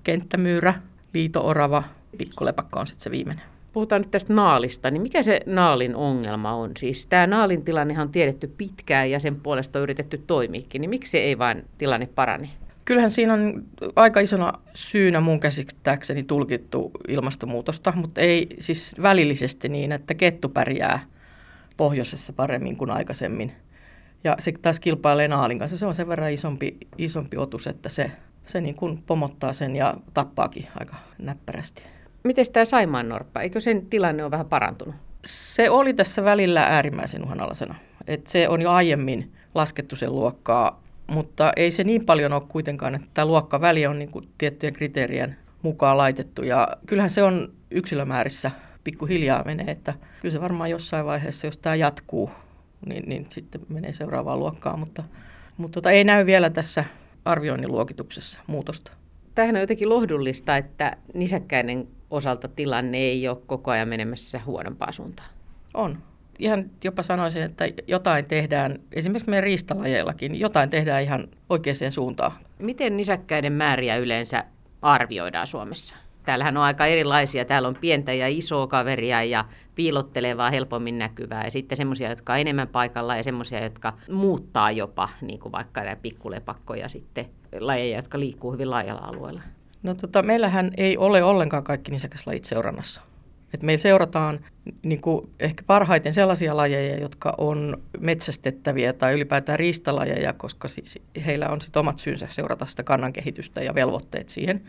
kenttämyyrä, 0.03 0.73
liito-orava, 1.13 1.83
pikkulepakka 2.17 2.79
on 2.79 2.87
sitten 2.87 3.03
se 3.03 3.11
viimeinen. 3.11 3.45
Puhutaan 3.73 4.01
nyt 4.01 4.11
tästä 4.11 4.33
naalista, 4.33 4.91
niin 4.91 5.01
mikä 5.01 5.23
se 5.23 5.39
naalin 5.45 5.95
ongelma 5.95 6.53
on? 6.53 6.71
Siis 6.77 7.05
tämä 7.05 7.27
naalin 7.27 7.65
tilannehan 7.65 8.07
on 8.07 8.11
tiedetty 8.11 8.53
pitkään 8.57 9.11
ja 9.11 9.19
sen 9.19 9.35
puolesta 9.35 9.79
on 9.79 9.83
yritetty 9.83 10.23
toimiikin, 10.27 10.81
niin 10.81 10.89
miksi 10.89 11.19
ei 11.19 11.37
vain 11.37 11.65
tilanne 11.77 12.09
parani? 12.15 12.49
Kyllähän 12.85 13.11
siinä 13.11 13.33
on 13.33 13.63
aika 13.95 14.19
isona 14.19 14.53
syynä 14.73 15.19
mun 15.19 15.39
käsittääkseni 15.39 16.23
tulkittu 16.23 16.91
ilmastonmuutosta, 17.07 17.93
mutta 17.95 18.21
ei 18.21 18.47
siis 18.59 18.95
välillisesti 19.01 19.69
niin, 19.69 19.91
että 19.91 20.13
kettu 20.13 20.49
pärjää 20.49 21.05
pohjoisessa 21.77 22.33
paremmin 22.33 22.77
kuin 22.77 22.91
aikaisemmin. 22.91 23.51
Ja 24.23 24.35
se 24.39 24.53
taas 24.61 24.79
kilpailee 24.79 25.27
naalin 25.27 25.59
kanssa. 25.59 25.77
Se 25.77 25.85
on 25.85 25.95
sen 25.95 26.07
verran 26.07 26.31
isompi, 26.31 26.77
isompi 26.97 27.37
otus, 27.37 27.67
että 27.67 27.89
se, 27.89 28.11
se 28.45 28.61
niin 28.61 28.75
kuin 28.75 29.03
pomottaa 29.07 29.53
sen 29.53 29.75
ja 29.75 29.97
tappaakin 30.13 30.67
aika 30.79 30.95
näppärästi. 31.17 31.83
Miten 32.23 32.45
tämä 32.53 32.65
Saimaan 32.65 33.09
norppa? 33.09 33.41
Eikö 33.41 33.59
sen 33.59 33.85
tilanne 33.85 34.23
ole 34.23 34.31
vähän 34.31 34.45
parantunut? 34.45 34.95
Se 35.25 35.69
oli 35.69 35.93
tässä 35.93 36.23
välillä 36.23 36.63
äärimmäisen 36.63 37.23
uhanalaisena. 37.23 37.75
Et 38.07 38.27
se 38.27 38.49
on 38.49 38.61
jo 38.61 38.71
aiemmin 38.71 39.31
laskettu 39.55 39.95
sen 39.95 40.15
luokkaa, 40.15 40.81
mutta 41.07 41.51
ei 41.55 41.71
se 41.71 41.83
niin 41.83 42.05
paljon 42.05 42.33
ole 42.33 42.41
kuitenkaan, 42.47 42.95
että 42.95 43.07
tämä 43.13 43.25
luokkaväli 43.25 43.87
on 43.87 43.99
niin 43.99 44.11
kuin 44.11 44.29
tiettyjen 44.37 44.73
kriteerien 44.73 45.37
mukaan 45.61 45.97
laitettu. 45.97 46.43
Ja 46.43 46.67
kyllähän 46.85 47.09
se 47.09 47.23
on 47.23 47.51
yksilömäärissä 47.71 48.51
pikkuhiljaa 48.83 49.43
menee, 49.43 49.71
että 49.71 49.93
kyllä 50.21 50.33
se 50.33 50.41
varmaan 50.41 50.69
jossain 50.69 51.05
vaiheessa, 51.05 51.47
jos 51.47 51.57
tämä 51.57 51.75
jatkuu, 51.75 52.31
niin, 52.85 53.09
niin 53.09 53.27
sitten 53.29 53.61
menee 53.69 53.93
seuraavaan 53.93 54.39
luokkaan, 54.39 54.79
mutta, 54.79 55.03
mutta 55.57 55.73
tota, 55.73 55.91
ei 55.91 56.03
näy 56.03 56.25
vielä 56.25 56.49
tässä 56.49 56.85
arvioinnin 57.25 57.71
luokituksessa 57.71 58.39
muutosta. 58.47 58.91
Tämähän 59.35 59.55
on 59.55 59.61
jotenkin 59.61 59.89
lohdullista, 59.89 60.57
että 60.57 60.97
nisäkkäinen 61.13 61.87
osalta 62.09 62.47
tilanne 62.47 62.97
ei 62.97 63.27
ole 63.27 63.37
koko 63.45 63.71
ajan 63.71 63.87
menemässä 63.87 64.41
huonompaa 64.45 64.91
suuntaan. 64.91 65.29
On. 65.73 65.97
Ihan 66.39 66.69
jopa 66.83 67.03
sanoisin, 67.03 67.43
että 67.43 67.65
jotain 67.87 68.25
tehdään, 68.25 68.79
esimerkiksi 68.91 69.29
meidän 69.29 69.43
riistalajeillakin, 69.43 70.39
jotain 70.39 70.69
tehdään 70.69 71.03
ihan 71.03 71.27
oikeaan 71.49 71.91
suuntaan. 71.91 72.31
Miten 72.59 72.97
nisäkkäiden 72.97 73.53
määriä 73.53 73.97
yleensä 73.97 74.43
arvioidaan 74.81 75.47
Suomessa? 75.47 75.95
Täällähän 76.27 76.57
on 76.57 76.63
aika 76.63 76.85
erilaisia. 76.85 77.45
Täällä 77.45 77.67
on 77.67 77.77
pientä 77.81 78.13
ja 78.13 78.27
isoa 78.27 78.67
kaveria 78.67 79.23
ja 79.23 79.45
piilottelevaa, 79.75 80.51
helpommin 80.51 80.97
näkyvää. 80.97 81.43
Ja 81.43 81.51
sitten 81.51 81.77
semmoisia, 81.77 82.09
jotka 82.09 82.33
on 82.33 82.39
enemmän 82.39 82.67
paikalla 82.67 83.15
ja 83.15 83.23
semmoisia, 83.23 83.63
jotka 83.63 83.93
muuttaa 84.11 84.71
jopa, 84.71 85.09
niin 85.21 85.39
kuin 85.39 85.51
vaikka 85.51 85.83
nämä 85.83 85.95
pikkulepakkoja 85.95 86.89
sitten, 86.89 87.25
lajeja, 87.59 87.95
jotka 87.95 88.19
liikkuu 88.19 88.51
hyvin 88.51 88.69
laajalla 88.69 89.01
alueella. 89.01 89.41
No 89.83 89.95
tota, 89.95 90.23
meillähän 90.23 90.71
ei 90.77 90.97
ole 90.97 91.23
ollenkaan 91.23 91.63
kaikki 91.63 91.91
nisäkäslajit 91.91 92.45
seurannassa. 92.45 93.01
Et 93.53 93.63
meillä 93.63 93.81
seurataan 93.81 94.39
niin 94.83 95.01
kuin 95.01 95.29
ehkä 95.39 95.63
parhaiten 95.67 96.13
sellaisia 96.13 96.57
lajeja, 96.57 96.99
jotka 96.99 97.35
on 97.37 97.77
metsästettäviä 97.99 98.93
tai 98.93 99.13
ylipäätään 99.13 99.59
riistalajeja, 99.59 100.33
koska 100.33 100.67
siis 100.67 100.99
heillä 101.25 101.49
on 101.49 101.61
sit 101.61 101.77
omat 101.77 101.99
syynsä 101.99 102.27
seurata 102.31 102.65
sitä 102.65 102.83
kannan 102.83 103.13
kehitystä 103.13 103.61
ja 103.61 103.75
velvoitteet 103.75 104.29
siihen. 104.29 104.61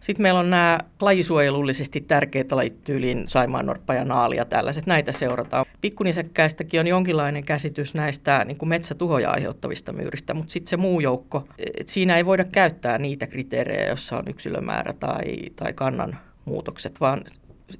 Sitten 0.00 0.22
meillä 0.22 0.40
on 0.40 0.50
nämä 0.50 0.78
lajisuojelullisesti 1.00 2.00
tärkeitä 2.00 2.56
lajit 2.56 2.84
tyyliin 2.84 3.28
saimaannorppa 3.28 3.94
ja 3.94 4.04
naali 4.04 4.36
ja 4.36 4.44
tällaiset. 4.44 4.86
Näitä 4.86 5.12
seurataan. 5.12 5.66
Pikkunisäkkäistäkin 5.80 6.80
on 6.80 6.86
jonkinlainen 6.86 7.44
käsitys 7.44 7.94
näistä 7.94 8.44
niin 8.44 8.56
kuin 8.56 8.68
metsätuhoja 8.68 9.30
aiheuttavista 9.30 9.92
myyristä, 9.92 10.34
mutta 10.34 10.52
sitten 10.52 10.70
se 10.70 10.76
muu 10.76 11.00
joukko, 11.00 11.48
siinä 11.86 12.16
ei 12.16 12.26
voida 12.26 12.44
käyttää 12.44 12.98
niitä 12.98 13.26
kriteerejä, 13.26 13.86
joissa 13.86 14.18
on 14.18 14.24
yksilömäärä 14.28 14.92
tai, 14.92 15.36
tai 15.56 15.72
kannan 15.72 16.18
muutokset, 16.44 17.00
vaan 17.00 17.24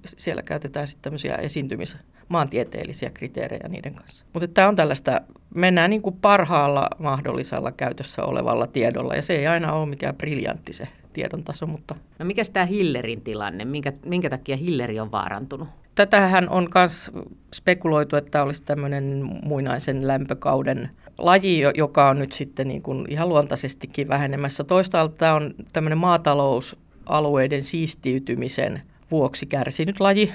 siellä 0.04 0.42
käytetään 0.42 0.86
sitten 0.86 1.02
tämmöisiä 1.02 1.34
esiintymis 1.34 1.96
maantieteellisiä 2.28 3.10
kriteerejä 3.10 3.68
niiden 3.68 3.94
kanssa. 3.94 4.24
Mutta 4.32 4.48
tämä 4.48 4.68
on 4.68 4.76
tällaista, 4.76 5.20
mennään 5.54 5.90
niin 5.90 6.02
kuin 6.02 6.16
parhaalla 6.16 6.88
mahdollisella 6.98 7.72
käytössä 7.72 8.24
olevalla 8.24 8.66
tiedolla, 8.66 9.14
ja 9.14 9.22
se 9.22 9.36
ei 9.36 9.46
aina 9.46 9.72
ole 9.72 9.88
mikään 9.88 10.16
briljantti 10.16 10.72
se 10.72 10.88
tiedon 11.18 11.44
taso, 11.44 11.66
mutta... 11.66 11.94
No 12.18 12.24
mikä 12.24 12.42
tämä 12.52 12.66
Hillerin 12.66 13.20
tilanne? 13.20 13.64
Minkä, 13.64 13.92
minkä 14.04 14.30
takia 14.30 14.56
Hilleri 14.56 15.00
on 15.00 15.12
vaarantunut? 15.12 15.68
Tätähän 15.94 16.48
on 16.48 16.68
myös 16.74 17.10
spekuloitu, 17.54 18.16
että 18.16 18.42
olisi 18.42 18.62
tämmöinen 18.62 19.30
muinaisen 19.42 20.08
lämpökauden 20.08 20.90
laji, 21.18 21.60
joka 21.74 22.08
on 22.08 22.18
nyt 22.18 22.32
sitten 22.32 22.68
niin 22.68 22.82
kuin 22.82 23.04
ihan 23.08 23.28
luontaisestikin 23.28 24.08
vähenemässä. 24.08 24.64
Toisaalta 24.64 25.14
tämä 25.16 25.34
on 25.34 25.54
tämmöinen 25.72 25.98
maatalousalueiden 25.98 27.62
siistiytymisen 27.62 28.82
vuoksi 29.10 29.46
kärsinyt 29.46 30.00
laji, 30.00 30.32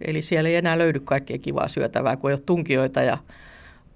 eli 0.00 0.22
siellä 0.22 0.48
ei 0.48 0.56
enää 0.56 0.78
löydy 0.78 1.00
kaikkea 1.00 1.38
kivaa 1.38 1.68
syötävää, 1.68 2.16
kun 2.16 2.30
ei 2.30 2.34
ole 2.34 2.42
tunkijoita 2.46 3.02
ja 3.02 3.18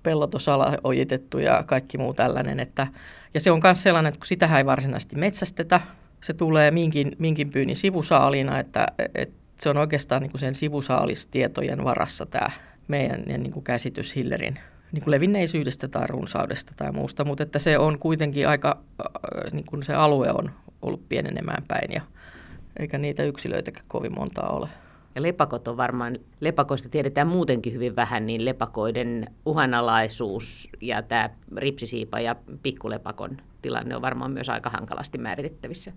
pellot 0.02 0.34
on 0.34 0.42
ojitettu 0.84 1.38
ja 1.38 1.62
kaikki 1.66 1.98
muu 1.98 2.14
tällainen. 2.14 2.60
Että, 2.60 2.86
ja 3.34 3.40
se 3.40 3.50
on 3.50 3.60
myös 3.62 3.82
sellainen, 3.82 4.08
että 4.08 4.18
kun 4.18 4.26
sitä 4.26 4.58
ei 4.58 4.66
varsinaisesti 4.66 5.16
metsästetä, 5.16 5.80
se 6.22 6.34
tulee 6.34 6.70
minkin, 6.70 7.16
minkin 7.18 7.50
pyynnin 7.50 7.76
sivusaalina, 7.76 8.58
että, 8.58 8.86
että 9.14 9.34
se 9.60 9.68
on 9.68 9.76
oikeastaan 9.76 10.22
niin 10.22 10.30
kuin 10.30 10.40
sen 10.40 10.54
sivusaalistietojen 10.54 11.84
varassa 11.84 12.26
tämä 12.26 12.50
meidän 12.88 13.22
niin 13.26 13.52
kuin 13.52 13.64
käsitys 13.64 14.16
Hillerin 14.16 14.58
niin 14.92 15.02
kuin 15.04 15.10
levinneisyydestä 15.10 15.88
tai 15.88 16.06
runsaudesta 16.06 16.72
tai 16.76 16.92
muusta, 16.92 17.24
mutta 17.24 17.42
että 17.42 17.58
se 17.58 17.78
on 17.78 17.98
kuitenkin 17.98 18.48
aika, 18.48 18.78
niin 19.52 19.66
kuin 19.66 19.82
se 19.82 19.94
alue 19.94 20.30
on 20.30 20.50
ollut 20.82 21.08
pienenemään 21.08 21.62
päin 21.68 21.92
ja 21.92 22.02
eikä 22.78 22.98
niitä 22.98 23.22
yksilöitäkään 23.22 23.84
kovin 23.88 24.14
montaa 24.14 24.48
ole. 24.48 24.68
Ja 25.14 25.22
lepakot 25.22 25.68
on 25.68 25.76
varmaan, 25.76 26.18
lepakoista 26.40 26.88
tiedetään 26.88 27.28
muutenkin 27.28 27.72
hyvin 27.72 27.96
vähän, 27.96 28.26
niin 28.26 28.44
lepakoiden 28.44 29.26
uhanalaisuus 29.46 30.68
ja 30.80 31.02
tämä 31.02 31.30
ripsisiipa 31.56 32.20
ja 32.20 32.36
pikkulepakon 32.62 33.36
tilanne 33.62 33.96
on 33.96 34.02
varmaan 34.02 34.30
myös 34.30 34.48
aika 34.48 34.70
hankalasti 34.70 35.18
määritettävissä. 35.18 35.92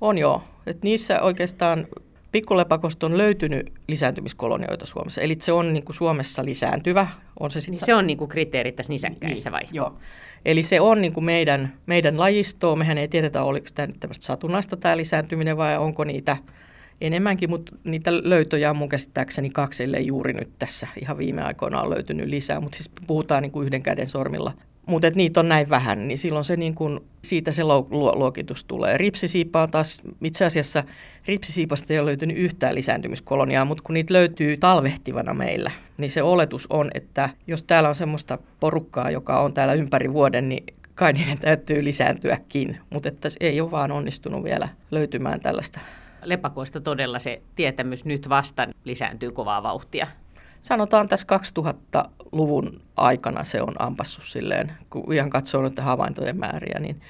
On 0.00 0.18
joo. 0.18 0.42
Et 0.66 0.82
niissä 0.82 1.20
oikeastaan 1.20 1.86
pikkulepakosta 2.32 3.06
on 3.06 3.18
löytynyt 3.18 3.72
lisääntymiskolonioita 3.88 4.86
Suomessa. 4.86 5.20
Eli 5.20 5.36
se 5.40 5.52
on 5.52 5.72
niin 5.72 5.84
kuin 5.84 5.96
Suomessa 5.96 6.44
lisääntyvä. 6.44 7.08
On 7.40 7.50
se, 7.50 7.60
sit... 7.60 7.70
niin 7.70 7.84
se 7.84 7.94
on 7.94 8.06
niin 8.06 8.18
kuin 8.18 8.28
kriteeri 8.28 8.72
tässä 8.72 8.92
nisäkkäissä 8.92 9.52
vai? 9.52 9.62
Niin, 9.62 9.74
joo. 9.74 9.94
Eli 10.44 10.62
se 10.62 10.80
on 10.80 11.00
niin 11.00 11.12
kuin 11.12 11.24
meidän, 11.24 11.72
meidän 11.86 12.20
lajistoa. 12.20 12.76
Mehän 12.76 12.98
ei 12.98 13.08
tiedetä, 13.08 13.42
oliko 13.42 13.66
tämä 13.74 13.86
nyt 13.86 14.00
tämmöistä 14.00 14.24
satunnaista 14.24 14.76
tämä 14.76 14.96
lisääntyminen 14.96 15.56
vai 15.56 15.78
onko 15.78 16.04
niitä 16.04 16.36
enemmänkin, 17.00 17.50
mutta 17.50 17.76
niitä 17.84 18.10
löytöjä 18.12 18.70
on 18.70 18.76
mun 18.76 18.88
käsittääkseni 18.88 19.50
kaksi, 19.50 19.84
ellei 19.84 20.06
juuri 20.06 20.32
nyt 20.32 20.50
tässä 20.58 20.86
ihan 21.02 21.18
viime 21.18 21.42
aikoina 21.42 21.82
on 21.82 21.90
löytynyt 21.90 22.28
lisää, 22.28 22.60
mutta 22.60 22.76
siis 22.76 22.90
puhutaan 23.06 23.42
niin 23.42 23.52
kuin 23.52 23.66
yhden 23.66 23.82
käden 23.82 24.08
sormilla 24.08 24.52
mutta 24.90 25.10
niitä 25.14 25.40
on 25.40 25.48
näin 25.48 25.70
vähän, 25.70 26.08
niin 26.08 26.18
silloin 26.18 26.44
se 26.44 26.56
niin 26.56 26.74
kun, 26.74 27.04
siitä 27.24 27.52
se 27.52 27.64
luokitus 27.64 28.64
tulee. 28.64 28.98
Ripsisiipa 28.98 29.62
on 29.62 29.70
taas, 29.70 30.02
itse 30.24 30.44
asiassa 30.44 30.84
ripsisiipasta 31.26 31.92
ei 31.92 31.98
ole 31.98 32.06
löytynyt 32.06 32.36
yhtään 32.36 32.74
lisääntymiskoloniaa, 32.74 33.64
mutta 33.64 33.82
kun 33.86 33.94
niitä 33.94 34.14
löytyy 34.14 34.56
talvehtivana 34.56 35.34
meillä, 35.34 35.70
niin 35.98 36.10
se 36.10 36.22
oletus 36.22 36.66
on, 36.70 36.90
että 36.94 37.30
jos 37.46 37.62
täällä 37.62 37.88
on 37.88 37.94
semmoista 37.94 38.38
porukkaa, 38.60 39.10
joka 39.10 39.40
on 39.40 39.52
täällä 39.52 39.74
ympäri 39.74 40.12
vuoden, 40.12 40.48
niin 40.48 40.64
kai 40.94 41.12
niiden 41.12 41.38
täytyy 41.38 41.84
lisääntyäkin, 41.84 42.78
mutta 42.90 43.08
että 43.08 43.28
ei 43.40 43.60
ole 43.60 43.70
vaan 43.70 43.92
onnistunut 43.92 44.44
vielä 44.44 44.68
löytymään 44.90 45.40
tällaista. 45.40 45.80
Lepakoista 46.22 46.80
todella 46.80 47.18
se 47.18 47.42
tietämys 47.56 48.04
nyt 48.04 48.28
vasta 48.28 48.66
lisääntyy 48.84 49.30
kovaa 49.30 49.62
vauhtia. 49.62 50.06
Sanotaan 50.62 51.08
tässä 51.08 51.26
2000-luvun 51.58 52.80
aikana 52.96 53.44
se 53.44 53.62
on 53.62 53.74
ampassut 53.78 54.24
silleen, 54.24 54.72
kun 54.90 55.12
ihan 55.12 55.30
katsoo 55.30 55.62
noiden 55.62 55.84
havaintojen 55.84 56.36
määriä, 56.36 56.78
niin 56.80 57.00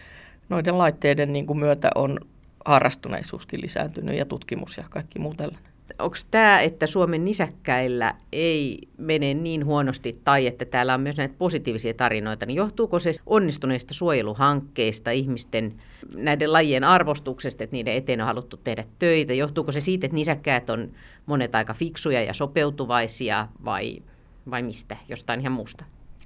noiden 0.48 0.78
laitteiden 0.78 1.32
niin 1.32 1.46
kuin 1.46 1.58
myötä 1.58 1.90
on 1.94 2.20
harrastuneisuuskin 2.64 3.60
lisääntynyt 3.60 4.16
ja 4.16 4.24
tutkimus 4.24 4.76
ja 4.76 4.84
kaikki 4.90 5.18
muu 5.18 5.34
tällainen 5.34 5.69
onko 6.00 6.16
tämä, 6.30 6.60
että 6.60 6.86
Suomen 6.86 7.24
nisäkkäillä 7.24 8.14
ei 8.32 8.78
mene 8.98 9.34
niin 9.34 9.66
huonosti 9.66 10.20
tai 10.24 10.46
että 10.46 10.64
täällä 10.64 10.94
on 10.94 11.00
myös 11.00 11.16
näitä 11.16 11.34
positiivisia 11.38 11.94
tarinoita, 11.94 12.46
niin 12.46 12.56
johtuuko 12.56 12.98
se 12.98 13.12
onnistuneista 13.26 13.94
suojeluhankkeista, 13.94 15.10
ihmisten 15.10 15.74
näiden 16.16 16.52
lajien 16.52 16.84
arvostuksesta, 16.84 17.64
että 17.64 17.76
niiden 17.76 17.94
eteen 17.94 18.20
on 18.20 18.26
haluttu 18.26 18.56
tehdä 18.56 18.84
töitä? 18.98 19.34
Johtuuko 19.34 19.72
se 19.72 19.80
siitä, 19.80 20.06
että 20.06 20.14
nisäkkäät 20.14 20.70
on 20.70 20.90
monet 21.26 21.54
aika 21.54 21.74
fiksuja 21.74 22.22
ja 22.22 22.34
sopeutuvaisia 22.34 23.48
vai, 23.64 24.02
vai 24.50 24.62
mistä, 24.62 24.96
jostain 25.08 25.40
ihan 25.40 25.52
muusta? 25.52 25.84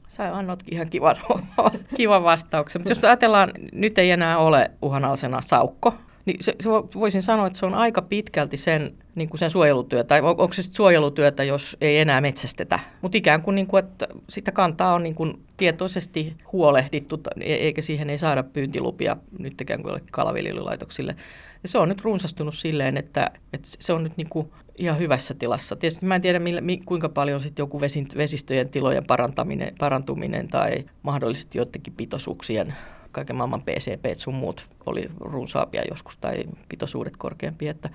Sä 0.09 0.37
annot 0.37 0.63
ihan 0.71 0.91
kivan, 0.91 1.17
kivan 1.97 2.25
vastauksen. 2.25 2.83
Mutta 2.83 2.91
jos 2.91 3.05
ajatellaan, 3.05 3.53
nyt 3.73 3.99
ei 3.99 4.11
enää 4.11 4.39
ole 4.39 4.71
uhanalaisena 4.83 5.41
saukko, 5.41 5.95
niin 6.27 6.45
se, 6.45 6.55
se 6.61 6.69
voisin 6.71 7.23
sanoa, 7.23 7.47
että 7.47 7.59
se 7.59 7.67
on 7.67 7.75
aika 7.75 8.03
pitkälti 8.03 8.57
sen, 8.57 8.95
niin 9.15 9.29
kuin 9.29 9.39
sen 9.39 9.51
suojelutyötä, 9.51 10.09
tai 10.09 10.21
on, 10.21 10.29
onko 10.29 10.53
se 10.53 10.63
suojelutyötä, 10.63 11.45
jos 11.45 11.77
ei 11.81 11.99
enää 11.99 12.21
metsästetä. 12.21 12.79
Mutta 13.03 13.19
ikään 13.19 13.43
kuin, 13.43 13.55
niin 13.55 13.67
kuin, 13.67 13.85
että 13.85 14.09
sitä 14.29 14.53
kantaa 14.53 14.95
on 14.95 15.03
niin 15.03 15.15
kuin 15.15 15.43
tietoisesti 15.57 16.37
huolehdittu, 16.53 17.21
e, 17.41 17.55
eikä 17.55 17.83
siihen 17.83 18.11
ei 18.11 18.19
saada 18.19 18.43
pyyntilupia 18.43 19.17
nyt 19.39 19.61
ikään 19.61 19.83
kuin 19.83 20.01
kalaviljelylaitoksille. 20.11 21.17
Ja 21.63 21.69
se 21.69 21.79
on 21.79 21.89
nyt 21.89 22.03
runsastunut 22.03 22.55
silleen, 22.55 22.97
että, 22.97 23.31
että 23.53 23.69
se 23.79 23.93
on 23.93 24.03
nyt 24.03 24.17
niin 24.17 24.29
kuin 24.29 24.51
ihan 24.77 24.99
hyvässä 24.99 25.35
tilassa. 25.35 25.77
Tietysti 25.77 26.07
mä 26.07 26.15
en 26.15 26.23
tiedä, 26.23 26.39
millä, 26.39 26.63
kuinka 26.85 27.09
paljon 27.09 27.41
sitten 27.41 27.63
joku 27.63 27.81
vesistöjen 28.17 28.69
tilojen 28.69 29.05
parantaminen, 29.05 29.75
parantuminen 29.79 30.49
tai 30.49 30.85
mahdollisesti 31.03 31.59
joidenkin 31.59 31.93
pitoisuuksien 31.97 32.75
kaiken 33.15 33.37
maailman 33.37 33.63
PCP 33.63 34.17
sun 34.17 34.35
muut 34.35 34.67
oli 34.87 35.11
runsaapia 35.21 35.83
joskus 35.91 36.17
tai 36.17 36.45
pitoisuudet 36.69 37.17
korkeampia. 37.17 37.71
Että, 37.71 37.91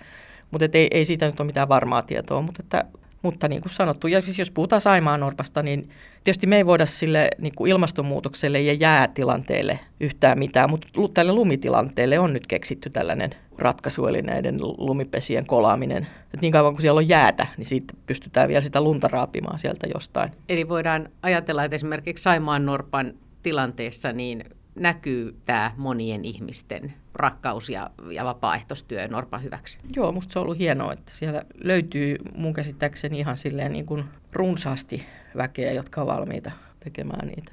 mutta 0.52 0.66
et 0.66 0.76
ei, 0.76 0.88
ei 0.92 1.06
siitä 1.06 1.26
nyt 1.26 1.40
ole 1.40 1.46
mitään 1.46 1.70
varmaa 1.70 2.02
tietoa, 2.02 2.42
mutta, 2.42 2.64
että, 2.64 2.84
mutta 3.22 3.48
niin 3.48 3.62
kuin 3.62 3.72
sanottu, 3.72 4.08
ja 4.08 4.22
siis 4.22 4.40
jos 4.40 4.52
puhutaan 4.52 4.82
Saimaan 4.82 5.20
Norpasta, 5.20 5.64
niin 5.64 5.90
tietysti 6.24 6.48
me 6.48 6.58
ei 6.58 6.66
voida 6.66 6.86
sille 6.86 7.30
niin 7.38 7.56
kuin 7.56 7.72
ilmastonmuutokselle 7.72 8.62
ja 8.62 8.74
jäätilanteelle 8.74 9.80
yhtään 10.00 10.40
mitään, 10.40 10.70
mutta 10.70 10.88
tälle 11.14 11.32
lumitilanteelle 11.32 12.20
on 12.20 12.34
nyt 12.34 12.48
keksitty 12.48 12.90
tällainen 12.90 13.36
ratkaisu, 13.58 14.08
eli 14.08 14.22
näiden 14.22 14.58
lumipesien 14.62 15.46
kolaaminen. 15.46 16.08
Et 16.34 16.42
niin 16.42 16.52
kauan 16.52 16.74
kuin 16.74 16.82
siellä 16.82 16.98
on 16.98 17.08
jäätä, 17.08 17.48
niin 17.58 17.66
siitä 17.66 17.94
pystytään 18.06 18.48
vielä 18.48 18.62
sitä 18.62 18.82
lunta 18.82 19.08
raapimaan 19.08 19.60
sieltä 19.60 19.88
jostain. 19.94 20.32
Eli 20.50 20.70
voidaan 20.70 21.10
ajatella, 21.22 21.64
että 21.64 21.76
esimerkiksi 21.76 22.24
Saimaan 22.24 22.66
Norpan 22.66 23.14
tilanteessa 23.44 24.14
niin 24.14 24.44
näkyy 24.80 25.36
tämä 25.46 25.72
monien 25.78 26.26
ihmisten 26.26 26.94
rakkaus 27.14 27.70
ja, 27.70 27.90
ja 28.12 28.26
vapaaehtoistyö 28.26 29.08
Norpan 29.08 29.44
hyväksi. 29.44 29.78
Joo, 29.96 30.12
musta 30.12 30.34
se 30.34 30.40
on 30.40 30.44
ollut 30.44 30.58
hienoa, 30.58 30.94
että 30.94 31.12
siellä 31.14 31.44
löytyy 31.64 32.16
mun 32.36 32.54
käsittääkseni 32.54 33.20
ihan 33.20 33.38
silleen 33.38 33.74
niin 33.74 33.86
kuin 33.86 34.04
runsaasti 34.34 35.06
väkeä, 35.38 35.72
jotka 35.72 36.02
on 36.02 36.08
valmiita 36.08 36.52
tekemään 36.80 37.28
niitä 37.28 37.52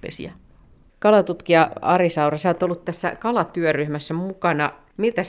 pesiä. 0.00 0.32
Kalatutkija 0.98 1.70
Ari 1.80 2.10
Saura, 2.10 2.38
sä 2.38 2.48
oot 2.48 2.62
ollut 2.62 2.84
tässä 2.84 3.16
kalatyöryhmässä 3.16 4.14
mukana. 4.14 4.72
Miltä 4.96 5.22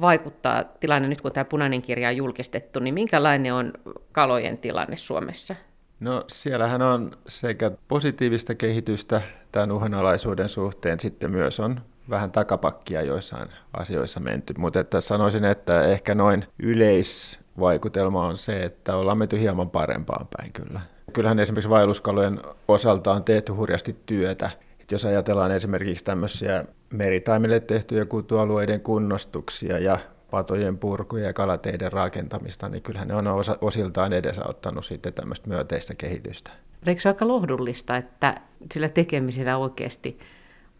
vaikuttaa 0.00 0.64
tilanne 0.64 1.08
nyt, 1.08 1.20
kun 1.20 1.32
tämä 1.32 1.44
punainen 1.44 1.82
kirja 1.82 2.08
on 2.08 2.16
julkistettu, 2.16 2.80
niin 2.80 2.94
minkälainen 2.94 3.54
on 3.54 3.72
kalojen 4.12 4.58
tilanne 4.58 4.96
Suomessa? 4.96 5.54
No 6.00 6.24
siellähän 6.28 6.82
on 6.82 7.10
sekä 7.28 7.70
positiivista 7.88 8.54
kehitystä 8.54 9.22
tämän 9.52 9.72
uhanalaisuuden 9.72 10.48
suhteen, 10.48 11.00
sitten 11.00 11.30
myös 11.30 11.60
on 11.60 11.80
vähän 12.10 12.32
takapakkia 12.32 13.02
joissain 13.02 13.48
asioissa 13.72 14.20
menty, 14.20 14.54
mutta 14.58 14.80
että 14.80 15.00
sanoisin, 15.00 15.44
että 15.44 15.82
ehkä 15.82 16.14
noin 16.14 16.44
yleisvaikutelma 16.58 18.26
on 18.26 18.36
se, 18.36 18.62
että 18.62 18.96
ollaan 18.96 19.18
menty 19.18 19.40
hieman 19.40 19.70
parempaan 19.70 20.28
päin 20.36 20.52
kyllä. 20.52 20.80
Kyllähän 21.12 21.38
esimerkiksi 21.38 21.70
vaelluskalojen 21.70 22.40
osalta 22.68 23.12
on 23.12 23.24
tehty 23.24 23.52
hurjasti 23.52 23.96
työtä. 24.06 24.50
Et 24.80 24.92
jos 24.92 25.04
ajatellaan 25.04 25.50
esimerkiksi 25.50 26.04
tämmöisiä 26.04 26.64
meritaimille 26.90 27.60
tehtyjä 27.60 28.04
kutualueiden 28.04 28.80
kunnostuksia 28.80 29.78
ja 29.78 29.98
patojen 30.30 30.78
purkuja 30.78 31.26
ja 31.26 31.32
kalateiden 31.32 31.92
rakentamista, 31.92 32.68
niin 32.68 32.82
kyllähän 32.82 33.08
ne 33.08 33.14
on 33.14 33.26
osiltaan 33.60 34.12
edesauttanut 34.12 34.84
sitten 34.84 35.12
tämmöistä 35.12 35.48
myönteistä 35.48 35.94
kehitystä. 35.94 36.50
Eikö 36.86 37.00
se 37.00 37.08
aika 37.08 37.28
lohdullista, 37.28 37.96
että 37.96 38.40
sillä 38.72 38.88
tekemisellä 38.88 39.56
oikeasti 39.56 40.18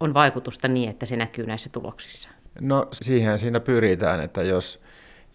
on 0.01 0.15
vaikutusta 0.15 0.69
niin, 0.69 0.91
että 0.91 1.07
se 1.07 1.17
näkyy 1.17 1.47
näissä 1.47 1.71
tuloksissa? 1.73 2.29
No 2.61 2.89
siihen 2.93 3.39
siinä 3.39 3.61
pyritään, 3.61 4.21
että 4.21 4.43
jos, 4.43 4.81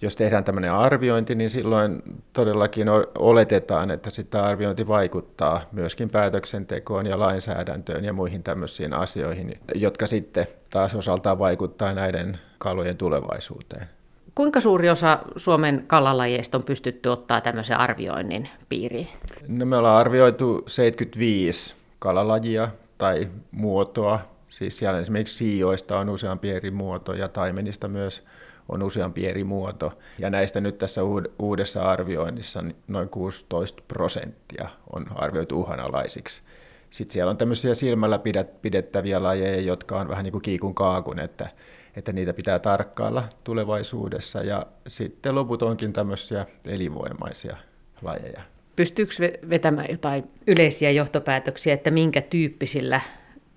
jos 0.02 0.16
tehdään 0.16 0.44
tämmöinen 0.44 0.72
arviointi, 0.72 1.36
niin 1.36 1.50
silloin 1.50 2.02
todellakin 2.34 2.88
oletetaan, 3.18 3.92
että 3.92 4.10
sitä 4.10 4.44
arviointi 4.44 4.88
vaikuttaa 4.88 5.62
myöskin 5.72 6.10
päätöksentekoon 6.10 7.06
ja 7.06 7.20
lainsäädäntöön 7.20 8.06
ja 8.06 8.14
muihin 8.14 8.44
tämmöisiin 8.44 8.94
asioihin, 8.94 9.60
jotka 9.76 10.08
sitten 10.08 10.48
taas 10.70 10.96
osaltaan 10.96 11.40
vaikuttaa 11.40 11.94
näiden 11.94 12.40
kalojen 12.58 12.98
tulevaisuuteen 12.98 13.95
Kuinka 14.36 14.62
suuri 14.62 14.90
osa 14.90 15.20
Suomen 15.36 15.84
kalalajeista 15.88 16.58
on 16.58 16.64
pystytty 16.64 17.10
ottaa 17.10 17.42
tämmöisen 17.42 17.78
arvioinnin 17.78 18.50
piiriin? 18.70 19.08
No 19.48 19.66
me 19.66 19.78
ollaan 19.78 19.98
arvioitu 20.00 20.64
75 20.68 21.76
kalalajia 22.00 22.70
tai 22.98 23.28
muotoa. 23.52 24.20
Siis 24.48 24.78
siellä 24.78 25.00
esimerkiksi 25.00 25.38
siijoista 25.38 26.00
on 26.00 26.10
useampi 26.10 26.52
eri 26.52 26.72
muoto 26.72 27.14
ja 27.14 27.28
taimenista 27.28 27.88
myös 27.88 28.24
on 28.70 28.84
useampi 28.84 29.28
eri 29.28 29.44
muoto. 29.44 29.94
Ja 30.20 30.30
näistä 30.30 30.62
nyt 30.62 30.78
tässä 30.78 31.02
uudessa 31.40 31.82
arvioinnissa 31.84 32.64
noin 32.88 33.10
16 33.10 33.84
prosenttia 33.88 34.70
on 34.94 35.06
arvioitu 35.16 35.60
uhanalaisiksi. 35.60 36.42
Sitten 36.90 37.14
siellä 37.14 37.30
on 37.30 37.38
tämmöisiä 37.38 37.74
silmällä 37.74 38.20
pidettäviä 38.62 39.24
lajeja, 39.24 39.62
jotka 39.62 40.00
on 40.00 40.08
vähän 40.08 40.24
niin 40.24 40.32
kuin 40.32 40.42
kiikun 40.42 40.76
kaakun, 40.76 41.20
että, 41.20 41.50
että 41.96 42.14
niitä 42.14 42.34
pitää 42.34 42.60
tarkkailla 42.60 43.24
tulevaisuudessa. 43.44 44.44
Ja 44.44 44.66
sitten 44.88 45.36
loput 45.36 45.62
onkin 45.62 45.94
tämmöisiä 45.94 46.46
elinvoimaisia 46.66 47.58
lajeja. 48.02 48.42
Pystyykö 48.76 49.14
vetämään 49.50 49.88
jotain 49.92 50.24
yleisiä 50.48 50.92
johtopäätöksiä, 50.92 51.74
että 51.74 51.92
minkä 51.92 52.22
tyyppisillä 52.22 53.02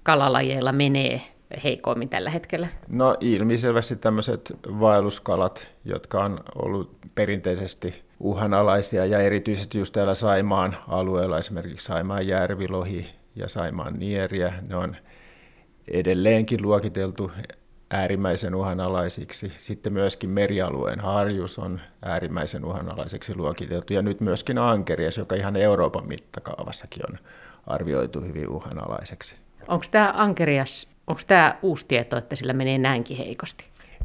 kalalajeilla 0.03 0.73
menee 0.73 1.21
heikoimmin 1.65 2.09
tällä 2.09 2.31
hetkellä? 2.31 2.69
No 2.89 3.17
ilmiselvästi 3.21 3.97
tämmöiset 3.97 4.53
vaelluskalat, 4.81 5.69
jotka 5.85 6.25
on 6.25 6.41
ollut 6.55 6.99
perinteisesti 7.15 8.03
uhanalaisia 8.21 9.07
ja 9.07 9.21
erityisesti 9.21 9.79
just 9.79 9.93
täällä 9.93 10.15
Saimaan 10.15 10.77
alueella, 10.89 11.39
esimerkiksi 11.39 11.87
Saimaan 11.87 12.27
järvilohi 12.27 13.11
ja 13.37 13.49
Saimaan 13.49 13.99
nieriä, 13.99 14.53
ne 14.69 14.77
on 14.77 14.97
edelleenkin 15.89 16.63
luokiteltu 16.63 17.31
äärimmäisen 17.91 18.55
uhanalaisiksi. 18.55 19.53
Sitten 19.59 19.93
myöskin 19.93 20.31
merialueen 20.31 21.01
harjus 21.01 21.59
on 21.59 21.81
äärimmäisen 22.03 22.65
uhanalaiseksi 22.65 23.37
luokiteltu 23.37 23.93
ja 23.93 24.03
nyt 24.03 24.21
myöskin 24.21 24.59
ankerias, 24.59 25.17
joka 25.17 25.35
ihan 25.35 25.57
Euroopan 25.57 26.09
mittakaavassakin 26.09 27.03
on 27.11 27.19
arvioitu 27.67 28.21
hyvin 28.21 28.49
uhanalaiseksi. 28.49 29.35
Onko 29.69 29.87
tämä 29.91 30.13
ankerias, 30.17 30.89
onko 31.07 31.23
tämä 31.27 31.59
uusi 31.63 31.87
tieto, 31.89 32.17
että 32.17 32.37
sillä 32.37 32.53
menee 32.53 32.79
näinkin 32.79 33.17
heikosti? 33.17 33.65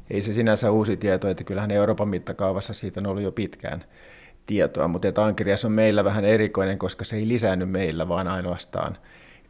Ei 0.10 0.22
se 0.22 0.34
sinänsä 0.34 0.72
uusi 0.72 0.98
tieto, 0.98 1.30
että 1.30 1.44
kyllähän 1.44 1.72
Euroopan 1.72 2.10
mittakaavassa 2.10 2.74
siitä 2.74 3.00
on 3.00 3.08
ollut 3.08 3.24
jo 3.24 3.32
pitkään 3.32 3.84
tietoa, 4.46 4.88
mutta 4.88 5.08
että 5.08 5.24
ankerias 5.24 5.66
on 5.66 5.72
meillä 5.72 6.04
vähän 6.04 6.26
erikoinen, 6.26 6.78
koska 6.78 7.06
se 7.06 7.16
ei 7.16 7.28
lisäänny 7.28 7.66
meillä, 7.66 8.08
vaan 8.08 8.28
ainoastaan 8.28 8.98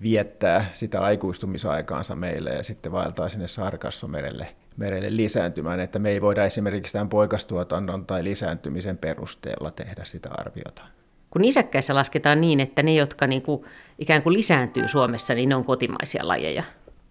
viettää 0.04 0.70
sitä 0.72 1.02
aikuistumisaikaansa 1.02 2.16
meille 2.16 2.50
ja 2.50 2.63
sitten 2.63 2.92
vaeltaa 2.92 3.30
sinne 3.30 3.48
Sarkassomerelle 3.48 4.48
merelle 4.78 5.16
lisääntymään, 5.16 5.80
että 5.80 6.00
me 6.00 6.10
ei 6.10 6.22
voida 6.22 6.46
esimerkiksi 6.46 6.94
tämän 6.94 7.10
poikastuotannon 7.10 8.06
tai 8.06 8.24
lisääntymisen 8.24 8.98
perusteella 8.98 9.72
tehdä 9.72 10.04
sitä 10.04 10.30
arviota. 10.32 10.84
Kun 11.30 11.42
nisäkkäissä 11.42 11.96
lasketaan 11.96 12.42
niin, 12.42 12.60
että 12.60 12.84
ne, 12.84 12.94
jotka 12.94 13.28
niin 13.28 13.42
kuin 13.42 13.66
ikään 14.00 14.24
kuin 14.24 14.34
lisääntyy 14.34 14.88
Suomessa, 14.88 15.34
niin 15.34 15.50
ne 15.50 15.56
on 15.56 15.66
kotimaisia 15.66 16.28
lajeja. 16.28 16.63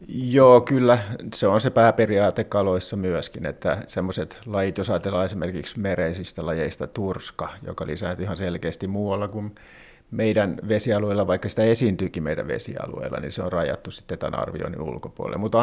Joo, 0.09 0.61
kyllä. 0.61 0.99
Se 1.35 1.47
on 1.47 1.61
se 1.61 1.71
pääperiaate 1.71 2.45
kaloissa 2.45 2.97
myöskin, 2.97 3.47
että 3.47 3.83
semmoiset 3.87 4.39
lajit, 4.47 4.79
jos 4.79 4.91
ajatellaan 4.91 5.27
esimerkiksi 5.27 5.81
mereisistä 5.81 6.47
lajeista 6.47 6.87
turska, 6.87 7.49
joka 7.63 7.87
lisääntyy 7.87 8.25
ihan 8.25 8.37
selkeästi 8.37 8.87
muualla 8.87 9.29
kuin 9.29 9.55
meidän 10.13 10.57
vesialueella, 10.69 11.27
vaikka 11.27 11.49
sitä 11.49 11.63
esiintyykin 11.63 12.23
meidän 12.23 12.49
vesialueella, 12.49 13.21
niin 13.21 13.33
se 13.33 13.43
on 13.43 13.53
rajattu 13.53 13.91
sitten 13.91 14.19
tämän 14.19 14.41
arvioinnin 14.41 14.83
ulkopuolelle. 14.83 15.39
Mutta 15.39 15.59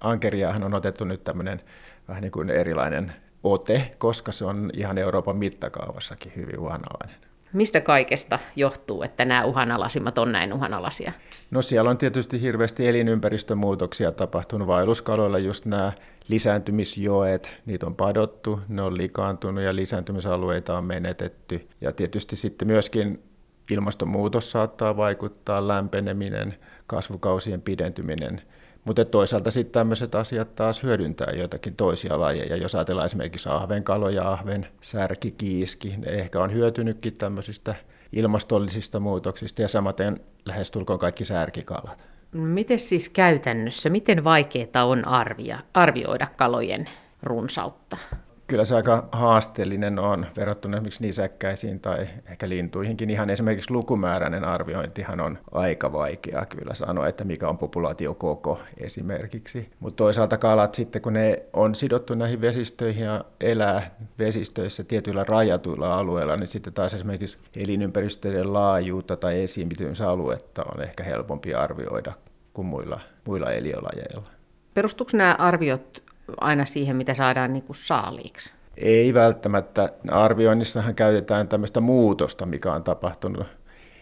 ankeriahan 0.00 0.64
on 0.64 0.74
otettu 0.74 1.04
nyt 1.04 1.24
tämmöinen 1.24 1.60
vähän 2.08 2.22
niin 2.22 2.32
kuin 2.32 2.50
erilainen 2.50 3.12
ote, 3.42 3.90
koska 3.98 4.32
se 4.32 4.44
on 4.44 4.70
ihan 4.74 4.98
Euroopan 4.98 5.36
mittakaavassakin 5.36 6.32
hyvin 6.36 6.58
uhanalainen. 6.58 7.16
Mistä 7.52 7.80
kaikesta 7.80 8.38
johtuu, 8.56 9.02
että 9.02 9.24
nämä 9.24 9.44
uhanalaisimmat 9.44 10.18
on 10.18 10.32
näin 10.32 10.52
uhanalaisia? 10.52 11.12
No 11.50 11.62
siellä 11.62 11.90
on 11.90 11.98
tietysti 11.98 12.40
hirveästi 12.40 12.88
elinympäristömuutoksia 12.88 14.12
tapahtunut. 14.12 14.68
Vaelluskaloilla 14.68 15.38
just 15.38 15.64
nämä 15.66 15.92
lisääntymisjoet, 16.28 17.52
niitä 17.66 17.86
on 17.86 17.94
padottu, 17.94 18.60
ne 18.68 18.82
on 18.82 18.96
likaantunut 18.96 19.64
ja 19.64 19.76
lisääntymisalueita 19.76 20.78
on 20.78 20.84
menetetty. 20.84 21.68
Ja 21.80 21.92
tietysti 21.92 22.36
sitten 22.36 22.68
myöskin 22.68 23.22
ilmastonmuutos 23.70 24.50
saattaa 24.50 24.96
vaikuttaa, 24.96 25.68
lämpeneminen, 25.68 26.54
kasvukausien 26.86 27.62
pidentyminen– 27.62 28.42
mutta 28.84 29.04
toisaalta 29.04 29.50
sitten 29.50 29.72
tämmöiset 29.72 30.14
asiat 30.14 30.54
taas 30.54 30.82
hyödyntää 30.82 31.32
joitakin 31.32 31.76
toisia 31.76 32.20
lajeja. 32.20 32.56
Jos 32.56 32.74
ajatellaan 32.74 33.06
esimerkiksi 33.06 33.48
ahvenkaloja, 33.48 34.32
ahven, 34.32 34.66
särki, 34.80 35.30
kiiski, 35.30 35.94
ne 35.96 36.06
ehkä 36.06 36.40
on 36.40 36.52
hyötynytkin 36.52 37.16
tämmöisistä 37.16 37.74
ilmastollisista 38.12 39.00
muutoksista 39.00 39.62
ja 39.62 39.68
samaten 39.68 40.20
lähestulkoon 40.44 40.98
kaikki 40.98 41.24
särkikalat. 41.24 42.04
Miten 42.32 42.78
siis 42.78 43.08
käytännössä, 43.08 43.90
miten 43.90 44.24
vaikeaa 44.24 44.84
on 44.84 45.04
arvia, 45.04 45.58
arvioida 45.74 46.26
kalojen 46.36 46.88
runsautta? 47.22 47.96
Kyllä 48.50 48.64
se 48.64 48.74
aika 48.74 49.08
haasteellinen 49.12 49.98
on 49.98 50.26
verrattuna 50.36 50.76
esimerkiksi 50.76 51.02
nisäkkäisiin 51.02 51.80
tai 51.80 52.08
ehkä 52.30 52.48
lintuihinkin. 52.48 53.10
Ihan 53.10 53.30
esimerkiksi 53.30 53.70
lukumääräinen 53.70 54.44
arviointihan 54.44 55.20
on 55.20 55.38
aika 55.52 55.92
vaikeaa 55.92 56.46
kyllä 56.46 56.74
sanoa, 56.74 57.08
että 57.08 57.24
mikä 57.24 57.48
on 57.48 57.58
populaatiokoko 57.58 58.60
esimerkiksi. 58.78 59.70
Mutta 59.80 59.96
toisaalta 59.96 60.38
kalat 60.38 60.74
sitten, 60.74 61.02
kun 61.02 61.12
ne 61.12 61.42
on 61.52 61.74
sidottu 61.74 62.14
näihin 62.14 62.40
vesistöihin 62.40 63.04
ja 63.04 63.24
elää 63.40 63.94
vesistöissä 64.18 64.84
tietyillä 64.84 65.24
rajatuilla 65.28 65.94
alueilla, 65.98 66.36
niin 66.36 66.46
sitten 66.46 66.72
taas 66.72 66.94
esimerkiksi 66.94 67.38
elinympäristöjen 67.56 68.52
laajuutta 68.52 69.16
tai 69.16 69.42
esiintymisaluetta 69.42 70.62
on 70.74 70.82
ehkä 70.82 71.04
helpompi 71.04 71.54
arvioida 71.54 72.12
kuin 72.52 72.66
muilla, 72.66 73.00
muilla 73.26 73.52
eliölajeilla. 73.52 74.24
Perustuuko 74.74 75.10
nämä 75.14 75.36
arviot 75.38 76.09
aina 76.40 76.64
siihen, 76.64 76.96
mitä 76.96 77.14
saadaan 77.14 77.52
niin 77.52 77.62
kuin 77.62 77.76
saaliiksi? 77.76 78.52
Ei 78.76 79.14
välttämättä. 79.14 79.92
Arvioinnissahan 80.10 80.94
käytetään 80.94 81.48
tämmöistä 81.48 81.80
muutosta, 81.80 82.46
mikä 82.46 82.72
on 82.72 82.84
tapahtunut 82.84 83.46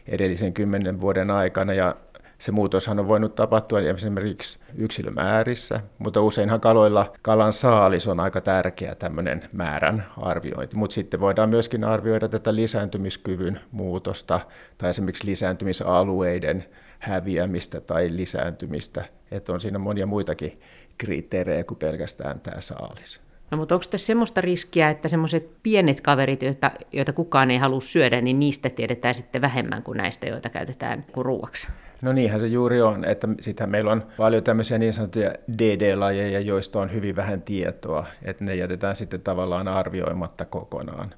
edellisen 0.09 0.55
kymmenen 0.55 1.01
vuoden 1.01 1.31
aikana 1.31 1.75
ja 1.75 1.97
se 2.39 2.53
muutoshan 2.53 2.99
on 2.99 3.09
voinut 3.09 3.35
tapahtua 3.35 3.81
esimerkiksi 3.81 4.59
yksilömäärissä, 4.75 5.81
mutta 5.99 6.21
useinhan 6.21 6.61
kaloilla 6.61 7.13
kalan 7.23 7.53
saalis 7.53 8.07
on 8.07 8.21
aika 8.21 8.41
tärkeä 8.41 8.95
tämmöinen 8.95 9.49
määrän 9.53 10.07
arviointi. 10.17 10.77
Mutta 10.77 10.95
sitten 10.95 11.21
voidaan 11.21 11.49
myöskin 11.49 11.85
arvioida 11.85 12.29
tätä 12.29 12.55
lisääntymiskyvyn 12.55 13.61
muutosta 13.71 14.41
tai 14.79 14.91
esimerkiksi 14.91 15.27
lisääntymisalueiden 15.27 16.65
häviämistä 16.99 17.81
tai 17.81 18.09
lisääntymistä. 18.13 19.05
Että 19.31 19.53
on 19.53 19.61
siinä 19.61 19.79
monia 19.79 20.07
muitakin 20.07 20.61
kriteerejä 20.99 21.65
kuin 21.65 21.79
pelkästään 21.79 22.41
tämä 22.41 22.61
saalis. 22.61 23.21
No 23.51 23.59
mutta 23.59 23.75
onko 23.75 23.87
tässä 23.91 24.07
semmoista 24.07 24.41
riskiä, 24.41 24.91
että 24.91 25.09
semmoiset 25.09 25.51
pienet 25.63 26.01
kaverit, 26.01 26.43
joita, 26.43 26.71
joita 26.93 27.13
kukaan 27.13 27.51
ei 27.51 27.59
halua 27.59 27.81
syödä, 27.81 28.21
niin 28.21 28.41
niistä 28.41 28.71
tiedetään 28.71 29.15
sitten 29.15 29.41
vähemmän 29.43 29.83
kuin 29.83 29.97
näistä, 29.97 30.29
joita 30.29 30.49
käytetään 30.49 31.05
kuin 31.13 31.25
ruuaksi? 31.25 31.69
No 32.03 32.13
niinhän 32.13 32.41
se 32.41 32.47
juuri 32.47 32.83
on, 32.83 33.05
että 33.05 33.29
sittenhän 33.41 33.71
meillä 33.71 33.93
on 33.93 34.07
paljon 34.17 34.45
tämmöisiä 34.45 34.79
niin 34.79 34.93
sanottuja 34.93 35.35
DD-lajeja, 35.59 36.41
joista 36.41 36.81
on 36.81 36.93
hyvin 36.93 37.17
vähän 37.17 37.43
tietoa, 37.43 38.07
että 38.23 38.45
ne 38.45 38.55
jätetään 38.55 38.97
sitten 38.97 39.21
tavallaan 39.21 39.69
arvioimatta 39.69 40.45
kokonaan. 40.45 41.15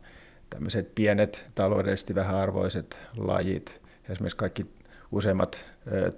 Tämmöiset 0.51 0.95
pienet 0.95 1.47
taloudellisesti 1.55 2.15
vähäarvoiset 2.15 2.99
lajit, 3.19 3.81
esimerkiksi 4.09 4.37
kaikki 4.37 4.67
useimmat 5.13 5.65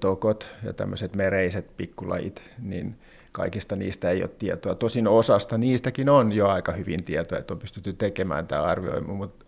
tokot 0.01 0.55
ja 0.65 0.73
tämmöiset 0.73 1.17
mereiset 1.17 1.77
pikkulajit, 1.77 2.43
niin 2.63 2.97
kaikista 3.33 3.77
niistä 3.77 4.11
ei 4.11 4.23
ole 4.23 4.31
tietoa. 4.39 4.75
Tosin 4.75 5.09
osasta 5.09 5.59
niistäkin 5.59 6.09
on 6.09 6.33
jo 6.33 6.49
aika 6.49 6.73
hyvin 6.73 7.05
tietoa, 7.05 7.39
että 7.39 7.55
on 7.55 7.61
pystytty 7.61 7.93
tekemään 7.93 8.47
tämä 8.47 8.63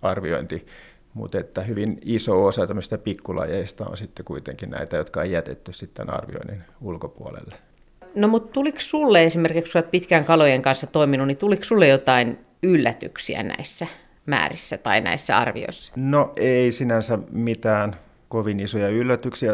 arviointi, 0.02 0.66
mutta 1.14 1.38
että 1.38 1.62
hyvin 1.62 1.98
iso 2.04 2.44
osa 2.44 2.66
tämmöistä 2.66 2.98
pikkulajeista 2.98 3.86
on 3.86 3.96
sitten 3.96 4.24
kuitenkin 4.24 4.70
näitä, 4.70 4.96
jotka 4.96 5.20
on 5.20 5.30
jätetty 5.30 5.72
sitten 5.72 6.10
arvioinnin 6.10 6.62
ulkopuolelle. 6.80 7.54
No 8.14 8.28
mutta 8.28 8.52
tuliko 8.52 8.80
sulle 8.80 9.24
esimerkiksi, 9.24 9.72
kun 9.72 9.78
olet 9.78 9.90
pitkään 9.90 10.24
kalojen 10.24 10.62
kanssa 10.62 10.86
toiminut, 10.86 11.26
niin 11.26 11.36
tuliko 11.36 11.64
sulle 11.64 11.88
jotain 11.88 12.38
yllätyksiä 12.62 13.42
näissä 13.42 13.86
määrissä 14.26 14.78
tai 14.78 15.00
näissä 15.00 15.38
arvioissa? 15.38 15.92
No 15.96 16.32
ei 16.36 16.72
sinänsä 16.72 17.18
mitään 17.30 17.96
kovin 18.28 18.60
isoja 18.60 18.88
yllätyksiä. 18.88 19.52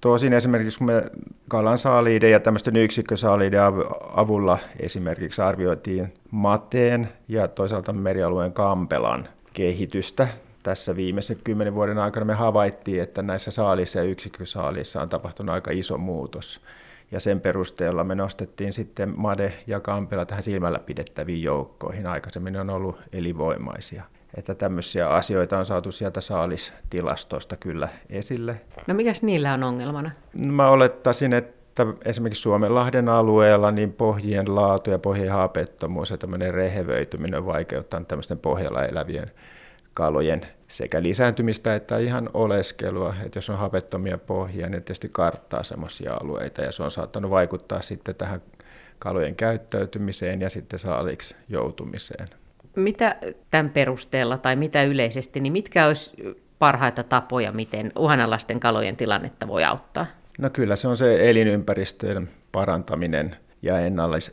Tosin 0.00 0.32
esimerkiksi 0.32 0.78
kun 0.78 0.86
me 0.86 1.04
kalan 1.48 1.78
saaliiden 1.78 2.30
ja 2.30 2.40
tämmöisten 2.40 2.76
yksikkösaaliiden 2.76 3.60
avulla 4.14 4.58
esimerkiksi 4.80 5.42
arvioitiin 5.42 6.12
mateen 6.30 7.08
ja 7.28 7.48
toisaalta 7.48 7.92
merialueen 7.92 8.52
kampelan 8.52 9.28
kehitystä. 9.52 10.28
Tässä 10.62 10.96
viimeisen 10.96 11.38
kymmenen 11.44 11.74
vuoden 11.74 11.98
aikana 11.98 12.26
me 12.26 12.34
havaittiin, 12.34 13.02
että 13.02 13.22
näissä 13.22 13.50
saalissa 13.50 13.98
ja 13.98 14.04
yksikkösaalissa 14.04 15.02
on 15.02 15.08
tapahtunut 15.08 15.54
aika 15.54 15.70
iso 15.70 15.98
muutos. 15.98 16.60
Ja 17.10 17.20
sen 17.20 17.40
perusteella 17.40 18.04
me 18.04 18.14
nostettiin 18.14 18.72
sitten 18.72 19.14
Made 19.16 19.52
ja 19.66 19.80
Kampela 19.80 20.26
tähän 20.26 20.42
silmällä 20.42 20.78
pidettäviin 20.78 21.42
joukkoihin. 21.42 22.06
Aikaisemmin 22.06 22.56
on 22.56 22.70
ollut 22.70 23.00
elinvoimaisia. 23.12 24.04
Että 24.36 24.54
tämmöisiä 24.54 25.08
asioita 25.08 25.58
on 25.58 25.66
saatu 25.66 25.92
sieltä 25.92 26.20
saalistilastosta 26.20 27.56
kyllä 27.56 27.88
esille. 28.10 28.60
No 28.86 28.94
mikäs 28.94 29.22
niillä 29.22 29.54
on 29.54 29.62
ongelmana? 29.62 30.10
Mä 30.46 30.68
olettaisin, 30.68 31.32
että 31.32 31.86
esimerkiksi 32.04 32.42
Suomenlahden 32.42 33.08
alueella 33.08 33.70
niin 33.70 33.92
pohjien 33.92 34.54
laatu 34.54 34.90
ja 34.90 34.98
pohjien 34.98 35.32
haapettomuus 35.32 36.10
ja 36.10 36.18
tämmöinen 36.18 36.54
rehevöityminen 36.54 37.46
vaikeuttaa 37.46 38.04
tämmöisten 38.08 38.38
pohjalla 38.38 38.84
elävien 38.84 39.30
kalojen 39.94 40.40
sekä 40.68 41.02
lisääntymistä 41.02 41.74
että 41.74 41.98
ihan 41.98 42.30
oleskelua. 42.34 43.14
Että 43.24 43.38
jos 43.38 43.50
on 43.50 43.58
hapettomia 43.58 44.18
pohjia, 44.18 44.68
niin 44.68 44.82
tietysti 44.82 45.08
karttaa 45.12 45.62
semmoisia 45.62 46.14
alueita 46.14 46.62
ja 46.62 46.72
se 46.72 46.82
on 46.82 46.90
saattanut 46.90 47.30
vaikuttaa 47.30 47.82
sitten 47.82 48.14
tähän 48.14 48.42
kalojen 48.98 49.36
käyttäytymiseen 49.36 50.40
ja 50.40 50.50
sitten 50.50 50.78
saaliksi 50.78 51.36
joutumiseen. 51.48 52.28
Mitä 52.78 53.16
tämän 53.50 53.70
perusteella 53.70 54.38
tai 54.38 54.56
mitä 54.56 54.82
yleisesti, 54.82 55.40
niin 55.40 55.52
mitkä 55.52 55.86
olisi 55.86 56.36
parhaita 56.58 57.02
tapoja, 57.02 57.52
miten 57.52 57.92
uhanalaisten 57.98 58.60
kalojen 58.60 58.96
tilannetta 58.96 59.48
voi 59.48 59.64
auttaa? 59.64 60.06
No 60.38 60.50
kyllä 60.50 60.76
se 60.76 60.88
on 60.88 60.96
se 60.96 61.30
elinympäristöjen 61.30 62.30
parantaminen 62.52 63.36
ja 63.62 63.74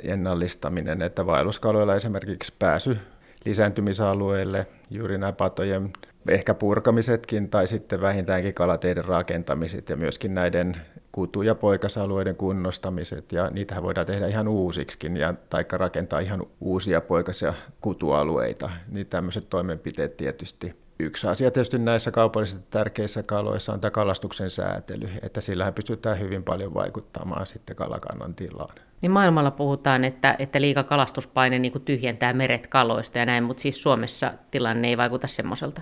ennallistaminen, 0.03 1.01
että 1.01 1.25
vaelluskaloilla 1.25 1.95
esimerkiksi 1.95 2.53
pääsy 2.59 2.97
lisääntymisalueelle, 3.45 4.67
juuri 4.89 5.17
nämä 5.17 5.31
patojen 5.31 5.93
ehkä 6.27 6.53
purkamisetkin 6.53 7.49
tai 7.49 7.67
sitten 7.67 8.01
vähintäänkin 8.01 8.53
kalateiden 8.53 9.05
rakentamiset 9.05 9.89
ja 9.89 9.95
myöskin 9.95 10.33
näiden 10.33 10.77
kutu- 11.11 11.41
ja 11.41 11.55
poikasalueiden 11.55 12.35
kunnostamiset 12.35 13.31
ja 13.31 13.49
niitähän 13.49 13.83
voidaan 13.83 14.07
tehdä 14.07 14.27
ihan 14.27 14.47
uusiksikin 14.47 15.17
ja 15.17 15.33
taikka 15.49 15.77
rakentaa 15.77 16.19
ihan 16.19 16.43
uusia 16.61 17.01
poikas- 17.01 17.41
ja 17.41 17.53
kutualueita. 17.81 18.69
Niin 18.91 19.07
tämmöiset 19.07 19.49
toimenpiteet 19.49 20.17
tietysti 20.17 20.75
Yksi 20.99 21.27
asia 21.27 21.51
tietysti 21.51 21.77
näissä 21.77 22.11
kaupallisesti 22.11 22.65
tärkeissä 22.69 23.23
kaloissa 23.23 23.73
on 23.73 23.81
tämä 23.81 23.91
kalastuksen 23.91 24.49
säätely, 24.49 25.09
että 25.21 25.41
sillähän 25.41 25.73
pystytään 25.73 26.19
hyvin 26.19 26.43
paljon 26.43 26.73
vaikuttamaan 26.73 27.45
sitten 27.45 27.75
kalakannan 27.75 28.35
tilaan. 28.35 28.75
Niin 29.01 29.11
maailmalla 29.11 29.51
puhutaan, 29.51 30.03
että, 30.03 30.35
että 30.39 30.61
liika 30.61 30.83
kalastuspaine 30.83 31.59
niin 31.59 31.81
tyhjentää 31.85 32.33
meret 32.33 32.67
kaloista 32.67 33.17
ja 33.17 33.25
näin, 33.25 33.43
mutta 33.43 33.61
siis 33.61 33.81
Suomessa 33.81 34.33
tilanne 34.51 34.87
ei 34.87 34.97
vaikuta 34.97 35.27
semmoiselta. 35.27 35.81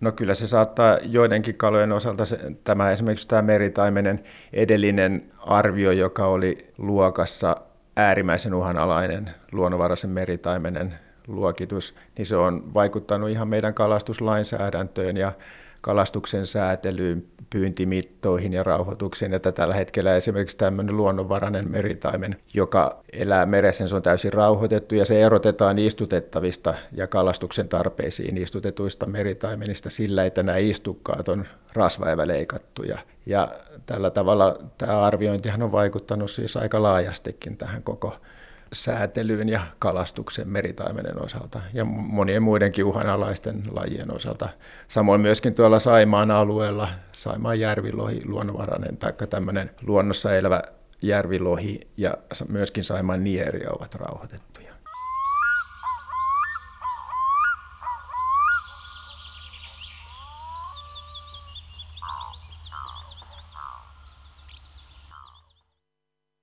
No 0.00 0.12
kyllä 0.12 0.34
se 0.34 0.46
saattaa 0.46 0.98
joidenkin 1.02 1.54
kalojen 1.54 1.92
osalta, 1.92 2.24
se, 2.24 2.38
tämä 2.64 2.90
esimerkiksi 2.90 3.28
tämä 3.28 3.42
meritaimenen 3.42 4.24
edellinen 4.52 5.32
arvio, 5.38 5.92
joka 5.92 6.26
oli 6.26 6.72
luokassa 6.78 7.56
äärimmäisen 7.96 8.54
uhanalainen 8.54 9.30
luonnonvaraisen 9.52 10.10
meritaimenen 10.10 10.94
luokitus, 11.26 11.94
niin 12.18 12.26
se 12.26 12.36
on 12.36 12.74
vaikuttanut 12.74 13.30
ihan 13.30 13.48
meidän 13.48 13.74
kalastuslainsäädäntöön 13.74 15.16
ja 15.16 15.32
kalastuksen 15.86 16.46
säätelyyn, 16.46 17.26
pyyntimittoihin 17.50 18.52
ja 18.52 18.62
rauhoitukseen, 18.62 19.34
että 19.34 19.52
tällä 19.52 19.74
hetkellä 19.74 20.16
esimerkiksi 20.16 20.56
tämmöinen 20.56 20.96
luonnonvarainen 20.96 21.70
meritaimen, 21.70 22.36
joka 22.54 23.02
elää 23.12 23.46
meressä, 23.46 23.88
se 23.88 23.94
on 23.94 24.02
täysin 24.02 24.32
rauhoitettu 24.32 24.94
ja 24.94 25.04
se 25.04 25.22
erotetaan 25.22 25.78
istutettavista 25.78 26.74
ja 26.92 27.06
kalastuksen 27.06 27.68
tarpeisiin 27.68 28.36
istutetuista 28.36 29.06
meritaimenista 29.06 29.90
sillä, 29.90 30.24
että 30.24 30.42
nämä 30.42 30.58
istukkaat 30.58 31.28
on 31.28 31.46
rasvaeväleikattuja. 31.74 32.98
Ja 33.26 33.48
tällä 33.86 34.10
tavalla 34.10 34.58
tämä 34.78 35.00
arviointihan 35.00 35.62
on 35.62 35.72
vaikuttanut 35.72 36.30
siis 36.30 36.56
aika 36.56 36.82
laajastikin 36.82 37.56
tähän 37.56 37.82
koko 37.82 38.16
säätelyyn 38.72 39.48
ja 39.48 39.60
kalastuksen 39.78 40.48
meritaimenen 40.48 41.22
osalta 41.22 41.60
ja 41.72 41.84
monien 41.84 42.42
muidenkin 42.42 42.84
uhanalaisten 42.84 43.62
lajien 43.76 44.14
osalta. 44.14 44.48
Samoin 44.88 45.20
myöskin 45.20 45.54
tuolla 45.54 45.78
Saimaan 45.78 46.30
alueella 46.30 46.88
Saimaan 47.12 47.60
järvilohi, 47.60 48.22
luonnonvarainen 48.24 48.96
tai 48.96 49.12
tämmöinen 49.30 49.70
luonnossa 49.86 50.36
elävä 50.36 50.62
järvilohi 51.02 51.80
ja 51.96 52.14
myöskin 52.48 52.84
Saimaan 52.84 53.24
nieri 53.24 53.66
ovat 53.66 53.94
rauhoitettuja. 53.94 54.65